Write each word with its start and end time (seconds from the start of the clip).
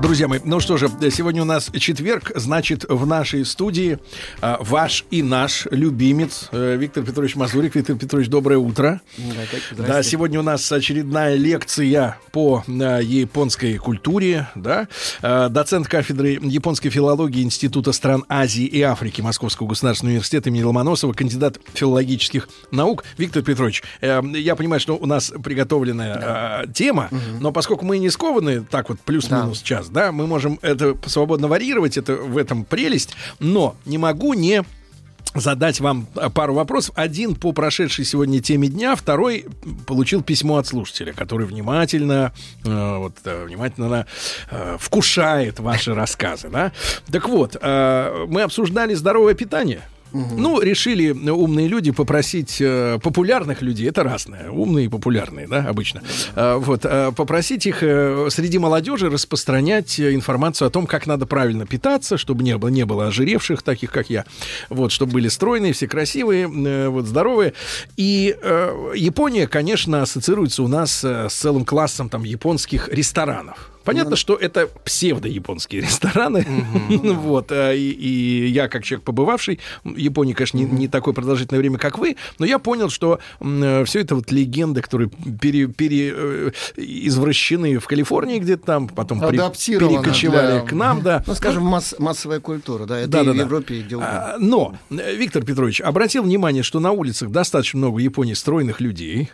Друзья 0.00 0.28
мои, 0.28 0.40
ну 0.44 0.60
что 0.60 0.78
же, 0.78 0.88
сегодня 1.10 1.42
у 1.42 1.44
нас 1.44 1.70
четверг, 1.78 2.32
значит, 2.34 2.86
в 2.88 3.06
нашей 3.06 3.44
студии 3.44 3.98
а, 4.40 4.56
ваш 4.58 5.04
и 5.10 5.22
наш 5.22 5.68
любимец 5.70 6.48
э, 6.52 6.76
Виктор 6.76 7.04
Петрович 7.04 7.36
Мазурик. 7.36 7.74
Виктор 7.74 7.96
Петрович, 7.96 8.28
доброе 8.28 8.56
утро. 8.56 9.02
Да, 9.76 10.02
сегодня 10.02 10.40
у 10.40 10.42
нас 10.42 10.72
очередная 10.72 11.34
лекция 11.34 12.16
по 12.32 12.64
а, 12.66 13.00
японской 13.00 13.76
культуре, 13.76 14.48
да. 14.54 14.88
А, 15.20 15.50
доцент 15.50 15.86
кафедры 15.86 16.38
японской 16.40 16.88
филологии 16.88 17.42
Института 17.42 17.92
стран 17.92 18.24
Азии 18.28 18.64
и 18.64 18.80
Африки 18.80 19.20
Московского 19.20 19.68
государственного 19.68 20.12
университета 20.12 20.48
имени 20.48 20.62
Ломоносова, 20.62 21.12
кандидат 21.12 21.58
филологических 21.74 22.48
наук. 22.70 23.04
Виктор 23.18 23.42
Петрович, 23.42 23.82
э, 24.00 24.22
я 24.34 24.56
понимаю, 24.56 24.80
что 24.80 24.96
у 24.96 25.04
нас 25.04 25.30
приготовленная 25.44 26.14
да. 26.14 26.72
тема, 26.72 27.08
угу. 27.10 27.20
но 27.40 27.52
поскольку 27.52 27.84
мы 27.84 27.98
не 27.98 28.08
скованы 28.08 28.62
так 28.62 28.88
вот 28.88 28.98
плюс-минус 29.00 29.60
да. 29.60 29.66
час, 29.66 29.89
да, 29.90 30.12
мы 30.12 30.26
можем 30.26 30.58
это 30.62 30.96
свободно 31.06 31.48
варьировать, 31.48 31.96
это 31.96 32.14
в 32.16 32.36
этом 32.36 32.64
прелесть, 32.64 33.14
но 33.38 33.76
не 33.84 33.98
могу 33.98 34.34
не 34.34 34.64
задать 35.34 35.80
вам 35.80 36.06
пару 36.34 36.54
вопросов. 36.54 36.94
Один 36.96 37.34
по 37.34 37.52
прошедшей 37.52 38.04
сегодня 38.04 38.40
теме 38.40 38.68
дня, 38.68 38.96
второй 38.96 39.46
получил 39.86 40.22
письмо 40.22 40.56
от 40.56 40.66
слушателя, 40.66 41.12
который 41.12 41.46
внимательно, 41.46 42.32
э, 42.64 42.96
вот, 42.96 43.14
э, 43.24 43.44
внимательно 43.44 44.06
э, 44.50 44.76
вкушает 44.80 45.60
ваши 45.60 45.94
рассказы. 45.94 46.48
Да? 46.48 46.72
Так 47.10 47.28
вот, 47.28 47.56
э, 47.60 48.26
мы 48.28 48.42
обсуждали 48.42 48.94
здоровое 48.94 49.34
питание. 49.34 49.82
Угу. 50.12 50.34
Ну, 50.36 50.60
решили 50.60 51.10
умные 51.10 51.68
люди 51.68 51.92
попросить 51.92 52.56
э, 52.60 52.98
популярных 53.02 53.62
людей, 53.62 53.88
это 53.88 54.02
разное, 54.02 54.50
умные 54.50 54.86
и 54.86 54.88
популярные, 54.88 55.46
да, 55.46 55.66
обычно, 55.68 56.02
э, 56.34 56.56
вот, 56.56 56.84
э, 56.84 57.12
попросить 57.12 57.66
их 57.66 57.82
э, 57.82 58.28
среди 58.30 58.58
молодежи 58.58 59.08
распространять 59.08 60.00
информацию 60.00 60.68
о 60.68 60.70
том, 60.70 60.86
как 60.86 61.06
надо 61.06 61.26
правильно 61.26 61.66
питаться, 61.66 62.18
чтобы 62.18 62.42
не 62.42 62.56
было, 62.58 62.68
не 62.68 62.84
было 62.84 63.06
ожиревших, 63.06 63.62
таких 63.62 63.92
как 63.92 64.10
я, 64.10 64.24
вот, 64.68 64.92
чтобы 64.92 65.12
были 65.12 65.28
стройные, 65.28 65.72
все 65.72 65.86
красивые, 65.86 66.50
э, 66.50 66.88
вот, 66.88 67.06
здоровые. 67.06 67.54
И 67.96 68.36
э, 68.40 68.92
Япония, 68.96 69.46
конечно, 69.46 70.02
ассоциируется 70.02 70.62
у 70.62 70.68
нас 70.68 71.04
э, 71.04 71.28
с 71.28 71.34
целым 71.34 71.64
классом 71.64 72.08
там 72.08 72.24
японских 72.24 72.88
ресторанов. 72.88 73.70
Понятно, 73.92 74.16
что 74.16 74.34
это 74.34 74.68
псевдо-японские 74.84 75.82
рестораны. 75.82 76.46
вот. 76.88 77.50
А, 77.50 77.72
и, 77.72 78.46
я, 78.48 78.68
как 78.68 78.84
человек 78.84 79.04
побывавший, 79.04 79.60
Японии, 79.84 80.32
конечно, 80.32 80.58
не, 80.58 80.88
такое 80.88 81.14
продолжительное 81.14 81.60
время, 81.60 81.78
как 81.78 81.98
вы, 81.98 82.16
но 82.38 82.46
я 82.46 82.58
понял, 82.58 82.90
что 82.90 83.18
э, 83.40 83.84
все 83.84 84.00
это 84.00 84.14
вот 84.14 84.30
легенды, 84.30 84.82
которые 84.82 85.10
пере, 85.40 85.66
пере, 85.66 86.12
э, 86.14 86.50
извращены 86.76 87.78
в 87.78 87.86
Калифорнии 87.86 88.38
где-то 88.38 88.64
там, 88.64 88.88
потом 88.88 89.20
перекочевали 89.20 90.66
к 90.66 90.72
нам, 90.72 91.02
да. 91.02 91.24
Ну, 91.26 91.34
скажем, 91.34 91.64
масс, 91.64 91.94
массовая 91.98 92.40
культура, 92.40 92.86
да, 92.86 92.98
это 92.98 93.22
в 93.22 93.34
Европе, 93.34 93.76
и 93.76 93.84
а, 94.00 94.36
Но, 94.38 94.76
э, 94.90 95.14
Виктор 95.16 95.44
Петрович, 95.44 95.80
обратил 95.80 96.22
внимание, 96.22 96.62
что 96.62 96.80
на 96.80 96.92
улицах 96.92 97.30
достаточно 97.30 97.78
много 97.78 97.96
в 97.96 97.98
Японии 97.98 98.34
стройных 98.34 98.80
людей, 98.80 99.30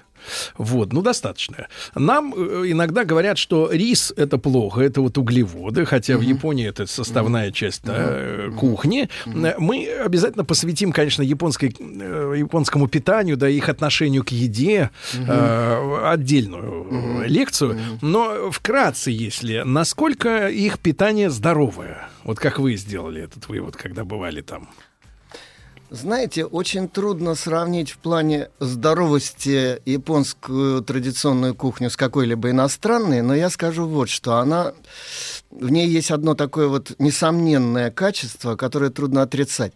вот, 0.57 0.93
ну, 0.93 1.03
достаточно. 1.03 1.69
Нам 1.95 2.35
э, 2.37 2.65
иногда 2.67 3.05
говорят, 3.05 3.39
что 3.39 3.71
рис— 3.71 4.13
это 4.17 4.39
плохо, 4.39 4.81
это 4.81 5.01
вот 5.01 5.19
углеводы, 5.19 5.85
хотя 5.85 6.15
mm-hmm. 6.15 6.19
в 6.19 6.23
Японии 6.23 6.69
это 6.69 6.87
составная 6.87 7.49
mm-hmm. 7.49 7.53
часть 7.53 7.83
да, 7.85 7.95
mm-hmm. 7.95 8.55
кухни. 8.57 9.09
Mm-hmm. 9.27 9.55
Мы 9.59 9.89
обязательно 9.89 10.45
посвятим, 10.45 10.93
конечно, 10.93 11.23
японской, 11.23 11.69
японскому 11.69 12.89
питанию, 12.89 13.37
да, 13.37 13.49
их 13.49 13.69
отношению 13.69 14.25
к 14.25 14.31
еде 14.31 14.91
mm-hmm. 15.13 15.25
э, 15.29 16.09
отдельную 16.09 16.85
mm-hmm. 16.85 17.27
лекцию. 17.27 17.73
Mm-hmm. 17.73 17.99
Но 18.03 18.51
вкратце, 18.51 19.11
если, 19.11 19.63
насколько 19.65 20.49
их 20.49 20.79
питание 20.79 21.31
здоровое? 21.31 22.09
Вот 22.25 22.39
как 22.39 22.59
вы 22.59 22.77
сделали 22.77 23.23
этот 23.23 23.49
вывод, 23.49 23.77
когда 23.77 24.05
бывали 24.05 24.41
там? 24.41 24.69
Знаете, 25.91 26.45
очень 26.45 26.89
трудно 26.89 27.37
сравнить 27.37 27.91
в 27.91 27.99
плане 27.99 28.51
здоровости 28.59 29.81
японскую 29.89 30.83
традиционную 30.83 31.55
кухню 31.55 31.91
с 31.91 31.97
какой-либо 31.97 32.51
иностранной, 32.51 33.23
но 33.23 33.35
я 33.35 33.51
скажу 33.51 33.87
вот 33.87 34.09
что. 34.09 34.37
Она... 34.39 34.73
В 35.51 35.71
ней 35.71 35.89
есть 35.89 36.11
одно 36.11 36.35
такое 36.35 36.67
вот 36.67 36.93
несомненное 36.99 37.91
качество, 37.93 38.57
которое 38.57 38.91
трудно 38.91 39.23
отрицать. 39.23 39.73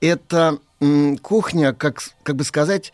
Это 0.00 0.58
м, 0.80 1.18
кухня, 1.18 1.72
как, 1.72 2.00
как 2.22 2.36
бы 2.36 2.44
сказать, 2.44 2.92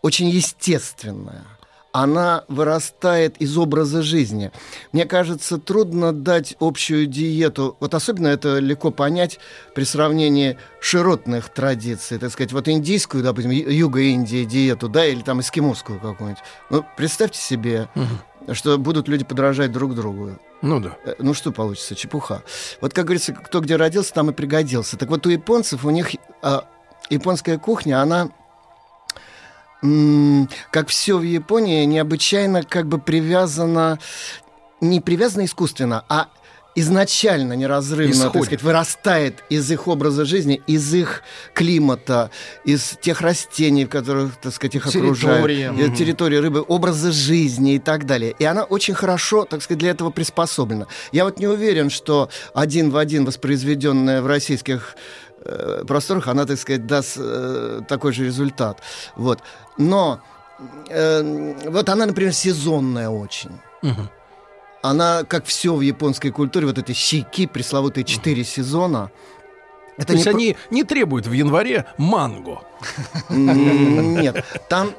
очень 0.00 0.28
естественная 0.28 1.44
она 1.92 2.44
вырастает 2.48 3.36
из 3.38 3.56
образа 3.58 4.02
жизни. 4.02 4.52
Мне 4.92 5.06
кажется, 5.06 5.58
трудно 5.58 6.12
дать 6.12 6.56
общую 6.60 7.06
диету. 7.06 7.76
Вот 7.80 7.94
особенно 7.94 8.28
это 8.28 8.58
легко 8.58 8.90
понять 8.90 9.38
при 9.74 9.84
сравнении 9.84 10.56
широтных 10.80 11.48
традиций. 11.48 12.18
Так 12.18 12.30
сказать, 12.30 12.52
вот 12.52 12.68
индийскую, 12.68 13.24
допустим, 13.24 13.50
юга 13.50 14.00
Индии 14.00 14.44
диету, 14.44 14.88
да, 14.88 15.04
или 15.04 15.22
там 15.22 15.40
эскимосскую 15.40 15.98
какую-нибудь. 15.98 16.42
Ну, 16.70 16.84
представьте 16.96 17.40
себе, 17.40 17.88
угу. 17.94 18.54
что 18.54 18.78
будут 18.78 19.08
люди 19.08 19.24
подражать 19.24 19.72
друг 19.72 19.94
другу. 19.94 20.38
Ну 20.62 20.80
да. 20.80 20.96
Э, 21.04 21.14
ну 21.18 21.34
что 21.34 21.52
получится? 21.52 21.94
Чепуха. 21.94 22.42
Вот 22.80 22.92
как 22.92 23.06
говорится, 23.06 23.32
кто 23.32 23.60
где 23.60 23.76
родился, 23.76 24.12
там 24.12 24.30
и 24.30 24.32
пригодился. 24.32 24.96
Так 24.96 25.08
вот 25.08 25.26
у 25.26 25.30
японцев, 25.30 25.84
у 25.84 25.90
них 25.90 26.10
а, 26.42 26.64
японская 27.08 27.58
кухня, 27.58 28.02
она 28.02 28.30
как 30.70 30.88
все 30.88 31.18
в 31.18 31.22
Японии, 31.22 31.84
необычайно 31.84 32.62
как 32.62 32.86
бы 32.86 32.98
привязано, 32.98 33.98
не 34.80 35.00
привязано 35.00 35.44
искусственно, 35.44 36.04
а 36.08 36.28
изначально 36.74 37.54
неразрывно, 37.54 38.12
Исходит. 38.12 38.32
так 38.32 38.44
сказать, 38.44 38.62
вырастает 38.62 39.44
из 39.48 39.70
их 39.70 39.88
образа 39.88 40.24
жизни, 40.24 40.62
из 40.66 40.92
их 40.94 41.22
климата, 41.54 42.30
из 42.64 42.96
тех 43.00 43.20
растений, 43.20 43.84
в 43.84 43.88
которых, 43.88 44.36
так 44.40 44.52
сказать, 44.54 44.76
их 44.76 44.86
окружают, 44.86 45.70
угу. 45.72 45.94
территории 45.94 46.36
рыбы, 46.36 46.64
образа 46.66 47.12
жизни 47.12 47.74
и 47.74 47.78
так 47.78 48.06
далее. 48.06 48.34
И 48.38 48.44
она 48.44 48.64
очень 48.64 48.94
хорошо, 48.94 49.44
так 49.44 49.62
сказать, 49.62 49.78
для 49.78 49.90
этого 49.90 50.10
приспособлена. 50.10 50.86
Я 51.12 51.24
вот 51.24 51.38
не 51.38 51.46
уверен, 51.46 51.90
что 51.90 52.30
один 52.54 52.90
в 52.90 52.96
один 52.96 53.24
воспроизведенная 53.24 54.22
в 54.22 54.26
российских 54.26 54.96
э, 55.44 55.84
просторах, 55.86 56.28
она, 56.28 56.46
так 56.46 56.58
сказать, 56.58 56.86
даст 56.86 57.16
э, 57.18 57.80
такой 57.88 58.12
же 58.12 58.24
результат. 58.24 58.80
Вот. 59.16 59.40
Но 59.78 60.20
э, 60.88 61.54
вот 61.70 61.88
она, 61.88 62.06
например, 62.06 62.32
сезонная 62.32 63.08
очень. 63.08 63.50
Угу. 63.82 64.08
Она, 64.82 65.24
как 65.24 65.44
все 65.44 65.74
в 65.74 65.80
японской 65.80 66.30
культуре, 66.30 66.66
вот 66.66 66.78
эти 66.78 66.92
щеки, 66.92 67.46
пресловутые 67.46 68.04
четыре 68.04 68.44
сезона, 68.44 69.10
это 70.00 70.06
То 70.06 70.12
есть 70.14 70.24
не... 70.26 70.32
они 70.32 70.56
не 70.70 70.82
требуют 70.82 71.26
в 71.26 71.32
январе 71.32 71.84
манго. 71.98 72.62
Нет, 73.28 74.42
там, 74.70 74.94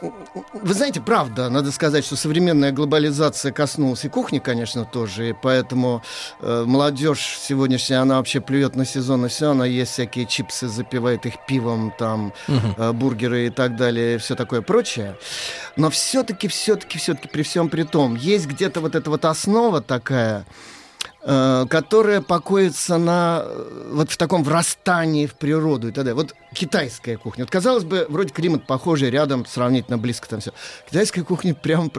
вы 0.00 0.74
знаете, 0.74 1.00
правда, 1.00 1.48
надо 1.48 1.70
сказать, 1.70 2.04
что 2.04 2.16
современная 2.16 2.72
глобализация 2.72 3.52
коснулась 3.52 4.04
и 4.04 4.08
кухни, 4.08 4.40
конечно, 4.40 4.84
тоже, 4.84 5.30
и 5.30 5.32
поэтому 5.32 6.02
э, 6.40 6.64
молодежь 6.66 7.38
сегодняшняя, 7.40 7.98
она 7.98 8.16
вообще 8.16 8.40
плюет 8.40 8.74
на 8.74 8.84
сезон 8.84 9.26
и 9.26 9.28
все, 9.28 9.52
она 9.52 9.66
ест 9.66 9.92
всякие 9.92 10.26
чипсы, 10.26 10.66
запивает 10.66 11.24
их 11.26 11.34
пивом, 11.46 11.94
там, 11.96 12.32
э, 12.48 12.90
бургеры 12.90 13.46
и 13.46 13.50
так 13.50 13.76
далее, 13.76 14.16
и 14.16 14.18
все 14.18 14.34
такое 14.34 14.62
прочее. 14.62 15.16
Но 15.76 15.90
все-таки, 15.90 16.48
все-таки, 16.48 16.98
все-таки, 16.98 17.28
при 17.28 17.44
всем 17.44 17.68
при 17.68 17.84
том, 17.84 18.16
есть 18.16 18.46
где-то 18.46 18.80
вот 18.80 18.96
эта 18.96 19.08
вот 19.10 19.24
основа 19.24 19.80
такая, 19.80 20.44
которая 21.22 22.22
покоится 22.22 22.96
на 22.96 23.42
э, 23.44 23.90
вот 23.92 24.10
в 24.10 24.16
таком 24.16 24.42
врастании 24.42 25.26
в 25.26 25.34
природу 25.34 25.88
и 25.88 25.90
далее. 25.90 26.14
Вот 26.14 26.34
китайская 26.54 27.18
кухня. 27.18 27.44
Вот, 27.44 27.50
казалось 27.50 27.84
бы, 27.84 28.06
вроде 28.08 28.30
климат 28.30 28.66
похожий, 28.66 29.10
рядом 29.10 29.44
сравнительно 29.44 29.98
близко 29.98 30.28
там 30.28 30.40
все. 30.40 30.52
Китайская 30.88 31.22
кухня 31.22 31.54
прям 31.54 31.92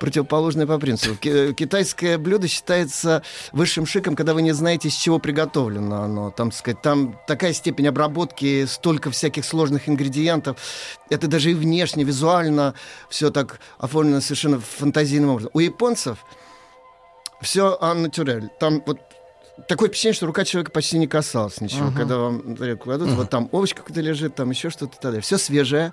противоположная 0.00 0.66
по 0.66 0.78
принципу. 0.78 1.16
Китайское 1.16 2.16
блюдо 2.16 2.48
считается 2.48 3.22
высшим 3.52 3.84
шиком, 3.84 4.16
когда 4.16 4.32
вы 4.32 4.40
не 4.40 4.52
знаете, 4.52 4.88
из 4.88 4.94
чего 4.94 5.18
приготовлено 5.18 6.04
оно. 6.04 6.30
Там, 6.30 6.50
сказать, 6.50 6.80
там 6.80 7.20
такая 7.26 7.52
степень 7.52 7.88
обработки, 7.88 8.64
столько 8.64 9.10
всяких 9.10 9.44
сложных 9.44 9.86
ингредиентов. 9.86 10.56
Это 11.10 11.26
даже 11.26 11.50
и 11.50 11.54
внешне, 11.54 12.04
визуально 12.04 12.72
все 13.10 13.30
так 13.30 13.60
оформлено 13.78 14.22
совершенно 14.22 14.60
фантазийным 14.60 15.28
образом. 15.28 15.50
У 15.52 15.60
японцев 15.60 16.24
все 17.42 17.76
ан 17.80 18.02
натюрель. 18.02 18.48
Там 18.58 18.82
вот 18.86 18.98
такое 19.68 19.88
впечатление, 19.88 20.16
что 20.16 20.26
рука 20.26 20.44
человека 20.44 20.72
почти 20.72 20.98
не 20.98 21.06
касалась 21.06 21.60
ничего. 21.60 21.88
Ага. 21.88 21.98
Когда 21.98 22.18
вам 22.18 22.56
тарелку 22.56 22.84
кладут, 22.84 23.10
вот 23.10 23.30
там 23.30 23.48
овощ 23.52 23.74
какой-то 23.74 24.00
лежит, 24.00 24.34
там 24.34 24.50
еще 24.50 24.70
что-то. 24.70 25.20
Все 25.20 25.38
свежее. 25.38 25.92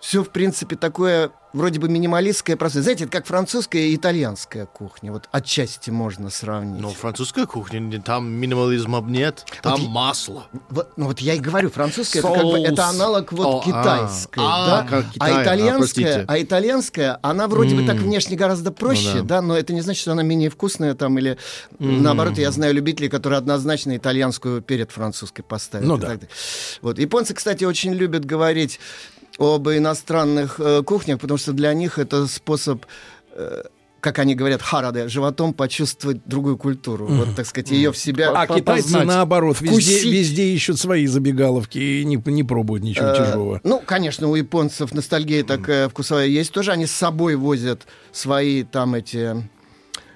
Все, 0.00 0.24
в 0.24 0.30
принципе, 0.30 0.76
такое 0.76 1.30
вроде 1.52 1.80
бы 1.80 1.88
минималистское 1.88 2.56
простое. 2.56 2.82
Знаете, 2.82 3.04
это 3.04 3.12
как 3.12 3.26
французская 3.26 3.82
и 3.88 3.96
итальянская 3.96 4.66
кухня. 4.66 5.12
Вот 5.12 5.28
отчасти 5.32 5.90
можно 5.90 6.30
сравнить. 6.30 6.80
Но 6.80 6.90
французская 6.90 7.44
кухня, 7.44 8.00
там 8.00 8.30
минимализма 8.30 9.00
нет, 9.00 9.44
там 9.62 9.80
я- 9.80 9.88
масло. 9.88 10.46
Вот, 10.70 10.92
ну 10.96 11.06
вот 11.06 11.18
я 11.20 11.34
и 11.34 11.38
говорю, 11.38 11.70
французская 11.70 12.20
это, 12.20 12.32
как 12.32 12.42
бы, 12.44 12.58
это 12.60 12.86
аналог 12.86 13.32
вот 13.32 13.46
О, 13.46 13.60
а. 13.60 13.64
китайской, 13.64 14.38
А, 14.42 14.66
да? 14.82 14.86
как 14.88 15.10
Китай, 15.10 15.32
а 15.32 15.38
а, 15.38 15.42
итальянская, 15.42 16.04
простите. 16.04 16.24
а 16.28 16.40
итальянская, 16.42 17.18
она 17.22 17.48
вроде 17.48 17.74
бы 17.74 17.84
так 17.84 17.96
внешне 17.96 18.36
гораздо 18.36 18.70
проще, 18.70 19.16
Ну 19.16 19.24
да. 19.24 19.42
но 19.42 19.56
это 19.56 19.72
не 19.72 19.80
значит, 19.80 20.02
что 20.02 20.12
она 20.12 20.22
менее 20.22 20.50
вкусная 20.50 20.94
там 20.94 21.18
или 21.18 21.36
наоборот. 21.78 22.38
Я 22.38 22.52
знаю 22.52 22.74
любителей, 22.74 23.08
которые 23.08 23.38
однозначно 23.38 23.96
итальянскую 23.96 24.62
перед 24.62 24.92
французской 24.92 25.42
поставят. 25.42 25.86
Ну 25.86 25.96
да. 25.96 26.06
так 26.08 26.20
далее. 26.20 26.34
Вот 26.80 26.98
японцы, 26.98 27.34
кстати, 27.34 27.64
очень 27.64 27.92
любят 27.92 28.24
говорить 28.24 28.78
об 29.40 29.68
иностранных 29.68 30.60
э, 30.60 30.82
кухнях, 30.82 31.18
потому 31.18 31.38
что 31.38 31.52
для 31.52 31.72
них 31.72 31.98
это 31.98 32.26
способ 32.26 32.84
э, 33.34 33.62
как 34.00 34.18
они 34.18 34.34
говорят, 34.34 34.62
хараде, 34.62 35.08
животом 35.08 35.52
почувствовать 35.52 36.22
другую 36.24 36.56
культуру. 36.56 37.06
Вот, 37.06 37.36
так 37.36 37.46
сказать, 37.46 37.70
ее 37.70 37.92
в 37.92 37.98
себя 37.98 38.30
А 38.30 38.46
китайцы, 38.46 39.04
наоборот, 39.04 39.60
везде, 39.60 40.10
везде 40.10 40.44
ищут 40.54 40.78
свои 40.80 41.06
забегаловки 41.06 41.78
и 41.78 42.04
не, 42.04 42.16
не 42.26 42.42
пробуют 42.42 42.82
ничего 42.82 43.08
Э, 43.08 43.16
чужого. 43.16 43.60
Ну, 43.62 43.82
конечно, 43.84 44.28
у 44.28 44.34
японцев 44.34 44.92
ностальгия 44.92 45.44
такая 45.44 45.88
вкусовая 45.88 46.26
есть 46.26 46.52
тоже. 46.52 46.72
Они 46.72 46.86
с 46.86 46.92
собой 46.92 47.36
возят 47.36 47.86
свои 48.12 48.62
там 48.62 48.94
эти 48.94 49.36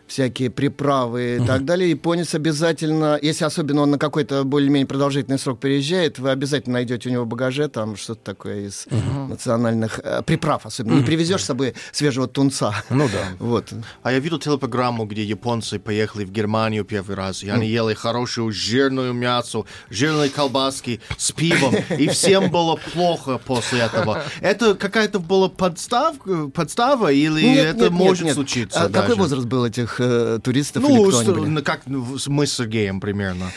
всякие 0.06 0.51
приправы 0.51 1.39
и 1.43 1.47
так 1.47 1.65
далее. 1.65 1.91
Японец 1.91 2.35
обязательно, 2.35 3.19
если 3.21 3.45
особенно 3.45 3.83
он 3.83 3.91
на 3.93 3.99
какой-то 3.99 4.45
более-менее 4.45 4.87
продолжительный 4.87 5.39
срок 5.39 5.61
переезжает, 5.61 6.19
вы 6.19 6.31
обязательно 6.31 6.75
найдете 6.75 7.09
у 7.09 7.12
него 7.12 7.25
в 7.25 7.29
багаже 7.29 7.69
там 7.69 7.97
что-то 7.97 8.21
такое 8.25 8.67
из 8.67 8.87
национальных 9.29 10.01
э, 10.03 10.23
приправ 10.23 10.67
особенно. 10.67 10.97
Не 10.97 11.03
привезешь 11.03 11.43
с 11.43 11.47
собой 11.47 11.75
свежего 11.93 12.27
тунца. 12.29 12.75
Ну 12.91 13.09
да. 13.09 13.25
Вот. 13.45 13.73
А 14.03 14.12
я 14.12 14.19
видел 14.19 14.39
телепрограмму, 14.39 15.05
где 15.05 15.23
японцы 15.23 15.79
поехали 15.79 16.25
в 16.25 16.31
Германию 16.31 16.85
первый 16.85 17.15
раз, 17.15 17.43
и 17.43 17.49
они 17.49 17.69
ели 17.69 17.95
хорошую 17.95 18.53
жирную 18.53 19.12
мясо, 19.12 19.65
жирные 19.91 20.31
колбаски 20.31 21.01
с 21.17 21.33
пивом, 21.33 21.75
и 21.99 22.09
всем 22.09 22.51
было 22.51 22.77
плохо 22.93 23.39
после 23.39 23.81
этого. 23.81 24.23
Это 24.41 24.75
какая-то 24.75 25.19
была 25.19 25.49
подстав, 25.49 26.17
подстава 26.53 27.12
или 27.12 27.43
Нет, 27.43 27.67
это 27.77 27.85
нет, 27.85 27.91
может 27.93 28.25
нет. 28.25 28.35
случиться? 28.35 28.83
А 28.85 28.89
какой 28.89 29.11
даже? 29.11 29.21
возраст 29.21 29.47
был 29.47 29.65
этих 29.65 29.94
э, 30.00 30.38
туристов 30.43 30.82
или 30.85 30.93
Ну, 30.93 31.08
кто 31.08 31.19
они 31.19 31.29
с- 31.29 31.32
были? 31.32 31.46
ну, 31.46 31.62
как 31.62 31.82
мы 31.87 32.46
с 32.46 32.52
Сергеем 32.52 33.00
примерно. 33.00 33.50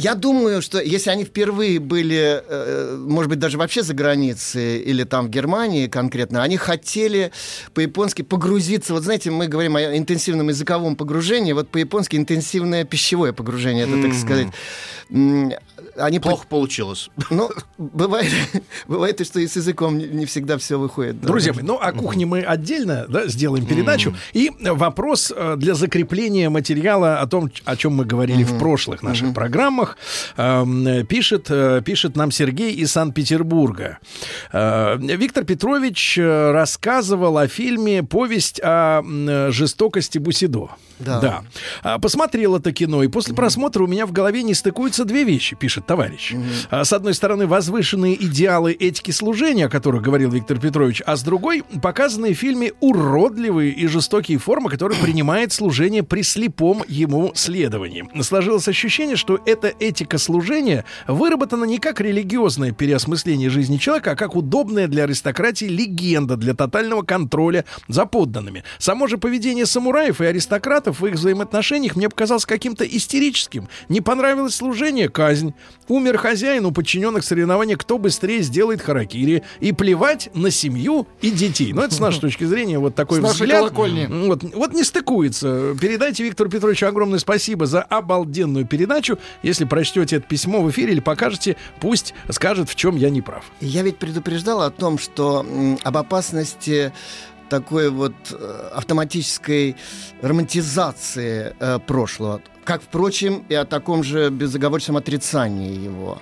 Я 0.00 0.14
думаю, 0.14 0.62
что 0.62 0.80
если 0.80 1.10
они 1.10 1.24
впервые 1.24 1.80
были, 1.80 2.40
э, 2.48 2.96
может 3.08 3.28
быть, 3.30 3.40
даже 3.40 3.58
вообще 3.58 3.82
за 3.82 3.94
границей 3.94 4.78
или 4.78 5.02
там 5.02 5.26
в 5.26 5.30
Германии 5.30 5.88
конкретно, 5.88 6.44
они 6.44 6.56
хотели 6.56 7.32
по-японски 7.74 8.22
погрузиться. 8.22 8.92
Вот 8.94 9.02
знаете, 9.02 9.32
мы 9.32 9.48
говорим 9.48 9.74
о 9.74 9.96
интенсивном 9.96 10.50
языковом 10.50 10.94
погружении, 10.94 11.52
вот 11.52 11.68
по-японски 11.68 12.14
интенсивное 12.14 12.84
пищевое 12.84 13.32
погружение, 13.32 13.88
это, 13.88 14.00
так 14.00 14.14
сказать. 14.14 14.46
Они 15.98 16.18
по- 16.18 16.28
Плохо 16.30 16.46
получилось. 16.48 17.10
Ну, 17.30 17.50
бывает, 17.76 18.32
бывает 18.88 19.24
что 19.26 19.40
и 19.40 19.46
с 19.46 19.56
языком 19.56 19.98
не, 19.98 20.06
не 20.06 20.26
всегда 20.26 20.58
все 20.58 20.78
выходит. 20.78 21.20
да. 21.20 21.26
Друзья 21.28 21.52
мои, 21.52 21.64
ну 21.64 21.76
о 21.76 21.92
кухне 21.92 22.26
мы 22.26 22.42
отдельно 22.42 23.06
да, 23.08 23.26
сделаем 23.26 23.66
передачу. 23.66 24.14
И 24.32 24.50
вопрос 24.60 25.32
э, 25.34 25.56
для 25.56 25.74
закрепления 25.74 26.48
материала 26.48 27.18
о 27.20 27.26
том, 27.26 27.50
о 27.64 27.76
чем 27.76 27.94
мы 27.94 28.04
говорили 28.04 28.44
в 28.44 28.58
прошлых 28.58 29.02
наших 29.02 29.34
программах, 29.34 29.96
эм, 30.36 30.86
э, 30.86 31.04
пишет, 31.04 31.46
э, 31.50 31.82
пишет 31.84 32.16
нам 32.16 32.30
Сергей 32.30 32.72
из 32.74 32.92
Санкт-Петербурга. 32.92 33.98
Э, 34.52 34.96
Виктор 34.98 35.44
Петрович 35.44 36.18
рассказывал 36.18 37.38
о 37.38 37.48
фильме 37.48 38.02
«Повесть 38.02 38.60
о 38.62 39.02
жестокости 39.50 40.18
Бусидо». 40.18 40.70
Да. 40.98 41.42
А, 41.82 41.98
Посмотрел 41.98 42.56
это 42.56 42.72
кино, 42.72 43.02
и 43.02 43.08
после 43.08 43.34
просмотра 43.34 43.82
у 43.84 43.86
меня 43.86 44.06
в 44.06 44.12
голове 44.12 44.42
не 44.42 44.54
стыкуются 44.54 45.04
две 45.04 45.24
вещи, 45.24 45.54
пишет 45.56 45.86
товарищ. 45.88 46.34
А, 46.70 46.84
С 46.84 46.92
одной 46.92 47.14
стороны, 47.14 47.46
возвышенные 47.46 48.14
идеалы 48.22 48.72
этики 48.72 49.10
служения, 49.10 49.66
о 49.66 49.68
которых 49.70 50.02
говорил 50.02 50.30
Виктор 50.30 50.60
Петрович, 50.60 51.02
а 51.04 51.16
с 51.16 51.22
другой, 51.22 51.64
показанные 51.82 52.34
в 52.34 52.38
фильме 52.38 52.72
уродливые 52.80 53.72
и 53.72 53.86
жестокие 53.86 54.38
формы, 54.38 54.70
которые 54.70 55.00
принимает 55.00 55.52
служение 55.52 56.02
при 56.02 56.22
слепом 56.22 56.84
ему 56.86 57.32
следовании. 57.34 58.06
Сложилось 58.22 58.68
ощущение, 58.68 59.16
что 59.16 59.40
эта 59.46 59.72
этика 59.80 60.18
служения 60.18 60.84
выработана 61.06 61.64
не 61.64 61.78
как 61.78 62.00
религиозное 62.00 62.72
переосмысление 62.72 63.48
жизни 63.48 63.78
человека, 63.78 64.12
а 64.12 64.16
как 64.16 64.36
удобная 64.36 64.88
для 64.88 65.04
аристократии 65.04 65.64
легенда 65.64 66.36
для 66.36 66.52
тотального 66.52 67.02
контроля 67.02 67.64
за 67.88 68.04
подданными. 68.04 68.62
Само 68.78 69.06
же 69.06 69.16
поведение 69.16 69.64
самураев 69.64 70.20
и 70.20 70.26
аристократов 70.26 71.00
в 71.00 71.06
их 71.06 71.14
взаимоотношениях 71.14 71.96
мне 71.96 72.10
показалось 72.10 72.44
каким-то 72.44 72.84
истерическим. 72.84 73.68
Не 73.88 74.02
понравилось 74.02 74.54
служение— 74.54 75.08
казнь. 75.08 75.54
Умер 75.86 76.18
хозяин, 76.18 76.66
у 76.66 76.70
подчиненных 76.70 77.24
соревнования, 77.24 77.76
кто 77.76 77.96
быстрее 77.96 78.42
сделает 78.42 78.82
харакири. 78.82 79.42
И 79.60 79.72
плевать 79.72 80.28
на 80.34 80.50
семью 80.50 81.06
и 81.22 81.30
детей. 81.30 81.72
Но 81.72 81.82
это 81.84 81.94
с 81.94 82.00
нашей 82.00 82.20
точки 82.22 82.44
зрения 82.44 82.78
вот 82.78 82.94
такой 82.94 83.22
С 83.22 83.32
взгляд. 83.34 83.60
колокольни. 83.60 84.06
Вот, 84.26 84.42
вот 84.42 84.72
не 84.74 84.84
стыкуется. 84.84 85.74
Передайте 85.80 86.24
Виктору 86.24 86.50
Петровичу 86.50 86.86
огромное 86.86 87.18
спасибо 87.18 87.64
за 87.66 87.82
обалденную 87.82 88.66
передачу. 88.66 89.18
Если 89.42 89.64
прочтете 89.64 90.16
это 90.16 90.26
письмо 90.26 90.62
в 90.62 90.70
эфире 90.70 90.92
или 90.92 91.00
покажете, 91.00 91.56
пусть 91.80 92.12
скажет, 92.30 92.68
в 92.68 92.74
чем 92.74 92.96
я 92.96 93.08
не 93.08 93.22
прав. 93.22 93.44
Я 93.60 93.82
ведь 93.82 93.96
предупреждал 93.96 94.60
о 94.62 94.70
том, 94.70 94.98
что 94.98 95.46
об 95.82 95.96
опасности 95.96 96.92
такой 97.48 97.88
вот 97.88 98.12
э, 98.30 98.70
автоматической 98.74 99.74
романтизации 100.20 101.54
э, 101.58 101.78
прошлого, 101.86 102.40
как, 102.68 102.82
впрочем, 102.82 103.46
и 103.48 103.54
о 103.54 103.64
таком 103.64 104.04
же 104.04 104.28
безоговорочном 104.28 104.98
отрицании 104.98 105.74
его. 105.86 106.20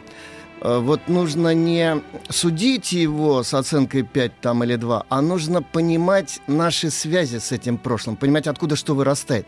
Э, 0.61 0.79
Вот 0.79 1.09
нужно 1.09 1.55
не 1.55 2.01
судить 2.29 2.93
его 2.93 3.43
с 3.43 3.53
оценкой 3.53 4.05
5 4.05 4.41
там, 4.41 4.63
или 4.63 4.77
2, 4.77 5.07
а 5.09 5.23
нужно 5.23 5.61
понимать 5.61 6.41
наши 6.47 6.91
связи 6.91 7.39
с 7.39 7.51
этим 7.51 7.79
прошлым, 7.79 8.17
понимать, 8.17 8.47
откуда 8.47 8.77
что 8.77 8.95
вырастает. 8.95 9.47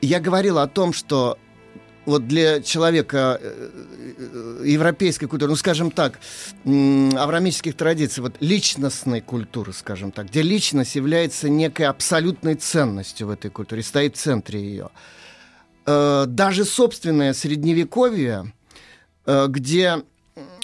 Я 0.00 0.18
говорил 0.18 0.58
о 0.58 0.66
том, 0.66 0.94
что 0.94 1.36
вот 2.06 2.26
для 2.26 2.62
человека 2.62 3.38
э, 3.38 3.70
э, 4.16 4.62
европейской 4.64 5.26
культуры, 5.26 5.50
ну, 5.50 5.56
скажем 5.56 5.90
так, 5.90 6.20
м, 6.64 7.10
авраамических 7.18 7.74
традиций, 7.74 8.22
вот 8.22 8.36
личностной 8.40 9.20
культуры, 9.20 9.74
скажем 9.74 10.12
так, 10.12 10.28
где 10.28 10.40
личность 10.40 10.96
является 10.96 11.50
некой 11.50 11.84
абсолютной 11.84 12.54
ценностью 12.54 13.26
в 13.26 13.30
этой 13.30 13.50
культуре, 13.50 13.82
стоит 13.82 14.16
в 14.16 14.20
центре 14.20 14.58
ее. 14.58 14.88
Э, 15.88 16.26
Даже 16.26 16.66
собственное 16.66 17.32
средневековье, 17.32 18.52
э, 19.24 19.46
где 19.48 20.02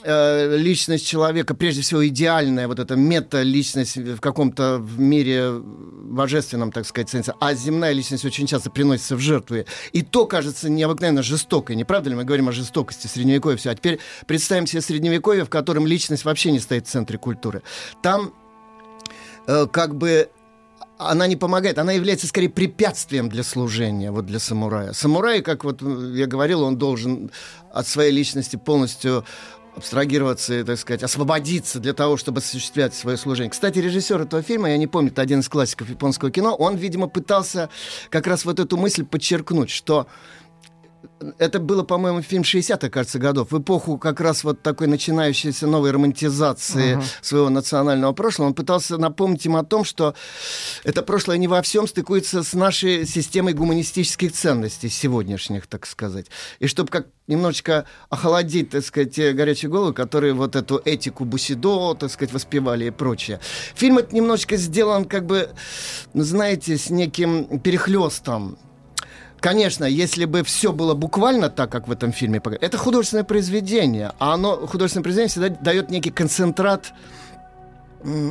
э, 0.03 0.57
личность 0.59 1.07
человека, 1.07 1.55
прежде 1.55 1.81
всего 1.81 2.07
идеальная, 2.07 2.69
вот 2.69 2.79
эта 2.79 2.95
мета-личность 2.95 3.97
в 3.97 4.21
каком-то 4.21 4.87
мире 4.99 5.53
божественном, 5.55 6.73
так 6.73 6.85
сказать, 6.85 7.15
sense, 7.15 7.35
а 7.41 7.55
земная 7.55 7.93
личность 7.93 8.27
очень 8.27 8.47
часто 8.47 8.71
приносится 8.71 9.17
в 9.17 9.21
жертву. 9.21 9.57
И 9.93 10.03
то 10.03 10.27
кажется 10.27 10.69
необыкновенно 10.69 11.23
жестокой, 11.23 11.75
не 11.75 11.85
правда 11.85 12.11
ли? 12.11 12.17
Мы 12.17 12.25
говорим 12.25 12.51
о 12.51 12.53
жестокости 12.53 13.07
средневековья, 13.07 13.57
все. 13.57 13.71
А 13.71 13.75
теперь 13.75 14.01
представим 14.27 14.67
себе 14.67 14.83
средневековье, 14.83 15.47
в 15.47 15.49
котором 15.49 15.87
личность 15.87 16.27
вообще 16.27 16.53
не 16.53 16.61
стоит 16.61 16.87
в 16.87 16.91
центре 16.91 17.17
культуры. 17.17 17.63
Там 18.03 18.35
э, 19.47 19.67
как 19.73 19.95
бы 19.95 20.29
она 21.11 21.27
не 21.27 21.37
помогает, 21.37 21.79
она 21.79 21.93
является 21.93 22.27
скорее 22.27 22.49
препятствием 22.49 23.29
для 23.29 23.43
служения, 23.43 24.11
вот 24.11 24.27
для 24.27 24.39
самурая. 24.39 24.93
Самурай, 24.93 25.43
как 25.43 25.65
вот 25.65 25.83
я 25.83 26.27
говорил, 26.27 26.63
он 26.63 26.77
должен 26.77 27.31
от 27.73 27.87
своей 27.87 28.13
личности 28.13 28.57
полностью 28.57 29.25
абстрагироваться, 29.77 30.61
и, 30.61 30.63
так 30.63 30.79
сказать, 30.79 31.03
освободиться 31.03 31.81
для 31.81 31.93
того, 31.93 32.17
чтобы 32.17 32.39
осуществлять 32.39 32.95
свое 32.95 33.17
служение. 33.17 33.51
Кстати, 33.51 33.79
режиссер 33.79 34.21
этого 34.21 34.43
фильма, 34.43 34.71
я 34.71 34.77
не 34.77 34.87
помню, 34.87 35.11
это 35.11 35.23
один 35.23 35.41
из 35.41 35.49
классиков 35.49 35.89
японского 35.89 36.31
кино, 36.31 36.55
он, 36.55 36.77
видимо, 36.77 37.09
пытался 37.09 37.71
как 38.11 38.27
раз 38.27 38.45
вот 38.45 38.61
эту 38.61 38.77
мысль 38.77 39.05
подчеркнуть, 39.05 39.71
что 39.71 40.07
это 41.39 41.59
было, 41.61 41.83
по-моему, 41.83 42.23
фильм 42.23 42.43
60-х, 42.43 42.89
кажется, 42.91 43.19
годов, 43.19 43.51
в 43.51 43.59
эпоху 43.59 43.99
как 43.99 44.21
раз 44.21 44.45
вот 44.45 44.63
такой 44.63 44.87
начинающейся 44.87 45.67
новой 45.67 45.91
романтизации 45.91 47.01
своего 47.23 47.51
национального 47.51 48.13
прошлого. 48.13 48.49
Он 48.49 48.55
пытался 48.55 48.99
напомнить 48.99 49.47
им 49.47 49.57
о 49.57 49.65
том, 49.65 49.85
что 49.85 50.15
это 50.85 51.03
прошлое 51.03 51.39
не 51.39 51.49
во 51.49 51.63
всем 51.63 51.87
стыкуется 51.87 52.43
с 52.43 52.55
нашей 52.55 53.07
системой 53.07 53.55
гуманистических 53.55 54.33
ценностей 54.33 54.89
сегодняшних, 54.89 55.67
так 55.67 55.87
сказать. 55.87 56.27
И 56.59 56.67
чтобы 56.67 56.91
как 56.91 57.07
немножечко 57.27 57.87
охладить, 58.11 58.71
так 58.71 58.85
сказать, 58.85 59.15
те 59.15 59.33
горячие 59.33 59.71
головы, 59.71 59.93
которые 59.93 60.35
вот 60.35 60.57
эту 60.57 60.81
этику 60.85 61.25
Бусидо, 61.25 61.95
так 61.95 62.11
сказать, 62.11 62.33
воспевали 62.33 62.87
и 62.87 62.91
прочее. 62.91 63.41
Фильм 63.75 63.99
это 63.99 64.15
немножечко 64.15 64.57
сделан, 64.57 65.05
как 65.05 65.27
бы, 65.27 65.51
знаете, 66.13 66.77
с 66.77 66.91
неким 66.91 67.59
перехлестом 67.61 68.59
Конечно, 69.45 69.85
если 69.85 70.25
бы 70.25 70.43
все 70.43 70.73
было 70.73 70.95
буквально 70.95 71.51
так, 71.51 71.71
как 71.71 71.87
в 71.87 71.93
этом 71.93 72.13
фильме, 72.13 72.41
это 72.63 72.79
художественное 72.79 73.25
произведение, 73.25 74.13
а 74.19 74.33
оно, 74.33 74.67
художественное 74.67 75.03
произведение 75.03 75.29
всегда 75.29 75.49
дает 75.51 75.91
некий 75.91 76.11
концентрат 76.11 76.95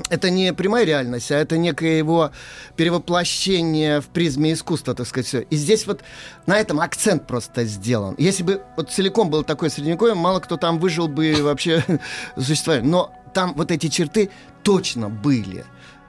это 0.09 0.31
не 0.31 0.53
прямая 0.53 0.85
реальность, 0.85 1.31
а 1.31 1.35
это 1.35 1.55
некое 1.55 1.99
его 1.99 2.31
перевоплощение 2.77 4.01
в 4.01 4.07
призме 4.07 4.53
искусства, 4.53 4.95
так 4.95 5.05
сказать, 5.05 5.27
все. 5.27 5.41
И 5.41 5.55
здесь 5.55 5.85
вот 5.85 6.01
на 6.47 6.57
этом 6.57 6.79
акцент 6.79 7.27
просто 7.27 7.65
сделан. 7.65 8.15
Если 8.17 8.41
бы 8.41 8.63
вот 8.75 8.89
целиком 8.89 9.29
было 9.29 9.43
такое 9.43 9.69
средневековье, 9.69 10.15
мало 10.15 10.39
кто 10.39 10.57
там 10.57 10.79
выжил 10.79 11.07
бы 11.07 11.35
вообще 11.41 11.83
существовали. 12.37 12.81
Но 12.81 13.13
там 13.35 13.53
вот 13.55 13.69
эти 13.69 13.87
черты 13.87 14.31
точно 14.63 15.09
были. 15.09 15.63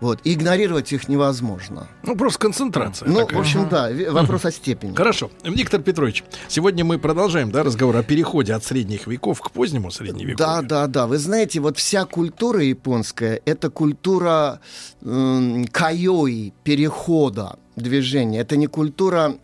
Вот. 0.04 0.20
И 0.25 0.34
игнорировать 0.34 0.92
их 0.92 1.08
невозможно. 1.08 1.88
Ну, 2.02 2.14
просто 2.14 2.38
концентрация. 2.38 3.08
Ну, 3.08 3.20
такая. 3.20 3.38
в 3.38 3.40
общем, 3.40 3.68
да, 3.70 3.88
вопрос 4.11 4.44
о 4.44 4.52
степени. 4.52 4.94
Хорошо. 4.94 5.30
Виктор 5.42 5.80
Петрович, 5.80 6.25
сегодня 6.46 6.84
мы 6.84 6.99
продолжаем 6.99 7.50
да, 7.50 7.62
разговор 7.62 7.96
о 7.96 8.02
переходе 8.02 8.52
от 8.52 8.62
средних 8.62 9.06
веков 9.06 9.40
к 9.40 9.50
позднему 9.50 9.90
средневековью. 9.90 10.37
Да, 10.37 10.61
да, 10.61 10.87
да. 10.88 11.06
Вы 11.06 11.16
знаете, 11.16 11.61
вот 11.61 11.78
вся 11.78 12.04
культура 12.04 12.62
японская 12.62 13.40
это 13.46 13.70
культура 13.70 14.61
м, 15.00 15.64
кайои, 15.68 16.52
перехода, 16.64 17.58
движения. 17.75 18.40
Это 18.40 18.58
не 18.58 18.66
культура 18.66 19.37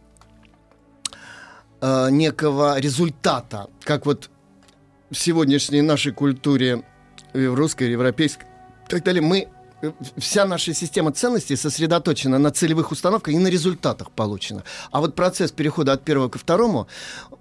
э, 1.81 2.11
некого 2.11 2.79
результата, 2.79 3.69
как 3.83 4.05
вот 4.05 4.29
в 5.11 5.17
сегодняшней 5.17 5.81
нашей 5.81 6.13
культуре, 6.13 6.83
э, 7.33 7.49
в 7.49 7.55
русской, 7.55 7.91
европейской, 7.91 8.45
и 8.45 8.91
так 8.91 9.03
далее. 9.05 9.23
Мы 9.23 9.39
э, 9.39 9.60
Вся 10.17 10.45
наша 10.45 10.75
система 10.75 11.13
ценностей 11.13 11.57
сосредоточена 11.57 12.39
на 12.39 12.51
целевых 12.51 12.93
установках 12.93 13.35
и 13.35 13.39
на 13.39 13.49
результатах 13.49 14.11
получена. 14.11 14.63
А 14.91 15.01
вот 15.01 15.15
процесс 15.15 15.53
перехода 15.53 15.93
от 15.93 16.03
первого 16.03 16.29
ко 16.29 16.39
второму 16.39 16.87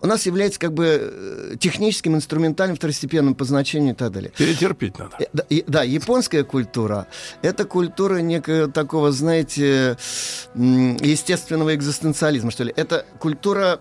у 0.01 0.07
нас 0.07 0.25
является 0.25 0.59
как 0.59 0.73
бы 0.73 0.85
э, 1.01 1.55
техническим, 1.59 2.15
инструментальным, 2.15 2.75
второстепенным 2.77 3.35
по 3.35 3.43
значению 3.45 3.93
и 3.93 3.95
так 3.97 4.11
далее. 4.11 4.31
Перетерпеть 4.37 4.97
надо. 4.97 5.15
Э, 5.19 5.25
Да, 5.33 5.43
и- 5.49 5.63
да, 5.67 5.83
японская 5.83 6.43
культура— 6.43 7.07
это 7.41 7.65
культура 7.65 8.17
некого 8.17 8.69
такого, 8.69 9.11
знаете, 9.11 9.97
естественного 10.55 11.75
экзистенциализма, 11.75 12.51
что 12.51 12.63
ли. 12.63 12.73
Это 12.75 13.05
культура 13.19 13.79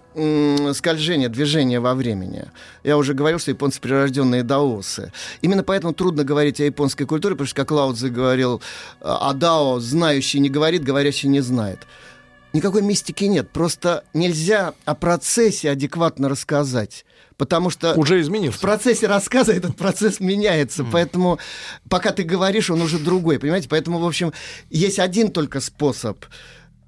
скольжения, 0.72 1.28
движения 1.28 1.80
во 1.80 1.94
времени. 1.94 2.46
Я 2.84 2.96
уже 2.96 3.14
говорил, 3.14 3.38
что 3.38 3.50
японцы 3.50 3.80
прирожденные 3.80 4.42
даосы. 4.42 5.12
Именно 5.42 5.62
поэтому 5.62 5.92
трудно 5.94 6.24
говорить 6.24 6.60
о 6.60 6.64
японской 6.64 7.04
культуре, 7.04 7.34
потому 7.34 7.46
что, 7.46 7.56
как 7.56 7.70
Лао 7.70 7.92
Цзы 7.92 8.08
говорил, 8.10 8.60
а 9.00 9.32
дао 9.34 9.78
знающий 9.80 10.40
не 10.40 10.48
говорит, 10.50 10.82
говорящий 10.84 11.28
не 11.28 11.40
знает. 11.40 11.80
Никакой 12.52 12.82
мистики 12.82 13.24
нет. 13.24 13.50
Просто 13.50 14.04
нельзя 14.14 14.74
о 14.84 14.94
процессе 14.94 15.70
адекватно 15.70 16.28
рассказать. 16.28 17.04
Потому 17.36 17.70
что 17.70 17.94
Уже 17.94 18.16
в 18.16 18.22
изменился. 18.22 18.58
процессе 18.58 19.06
рассказа 19.06 19.52
этот 19.52 19.76
процесс 19.76 20.18
меняется, 20.18 20.84
поэтому 20.84 21.38
пока 21.88 22.10
ты 22.10 22.24
говоришь, 22.24 22.68
он 22.68 22.82
уже 22.82 22.98
другой, 22.98 23.38
понимаете? 23.38 23.68
Поэтому, 23.68 24.00
в 24.00 24.06
общем, 24.06 24.32
есть 24.70 24.98
один 24.98 25.30
только 25.30 25.60
способ 25.60 26.24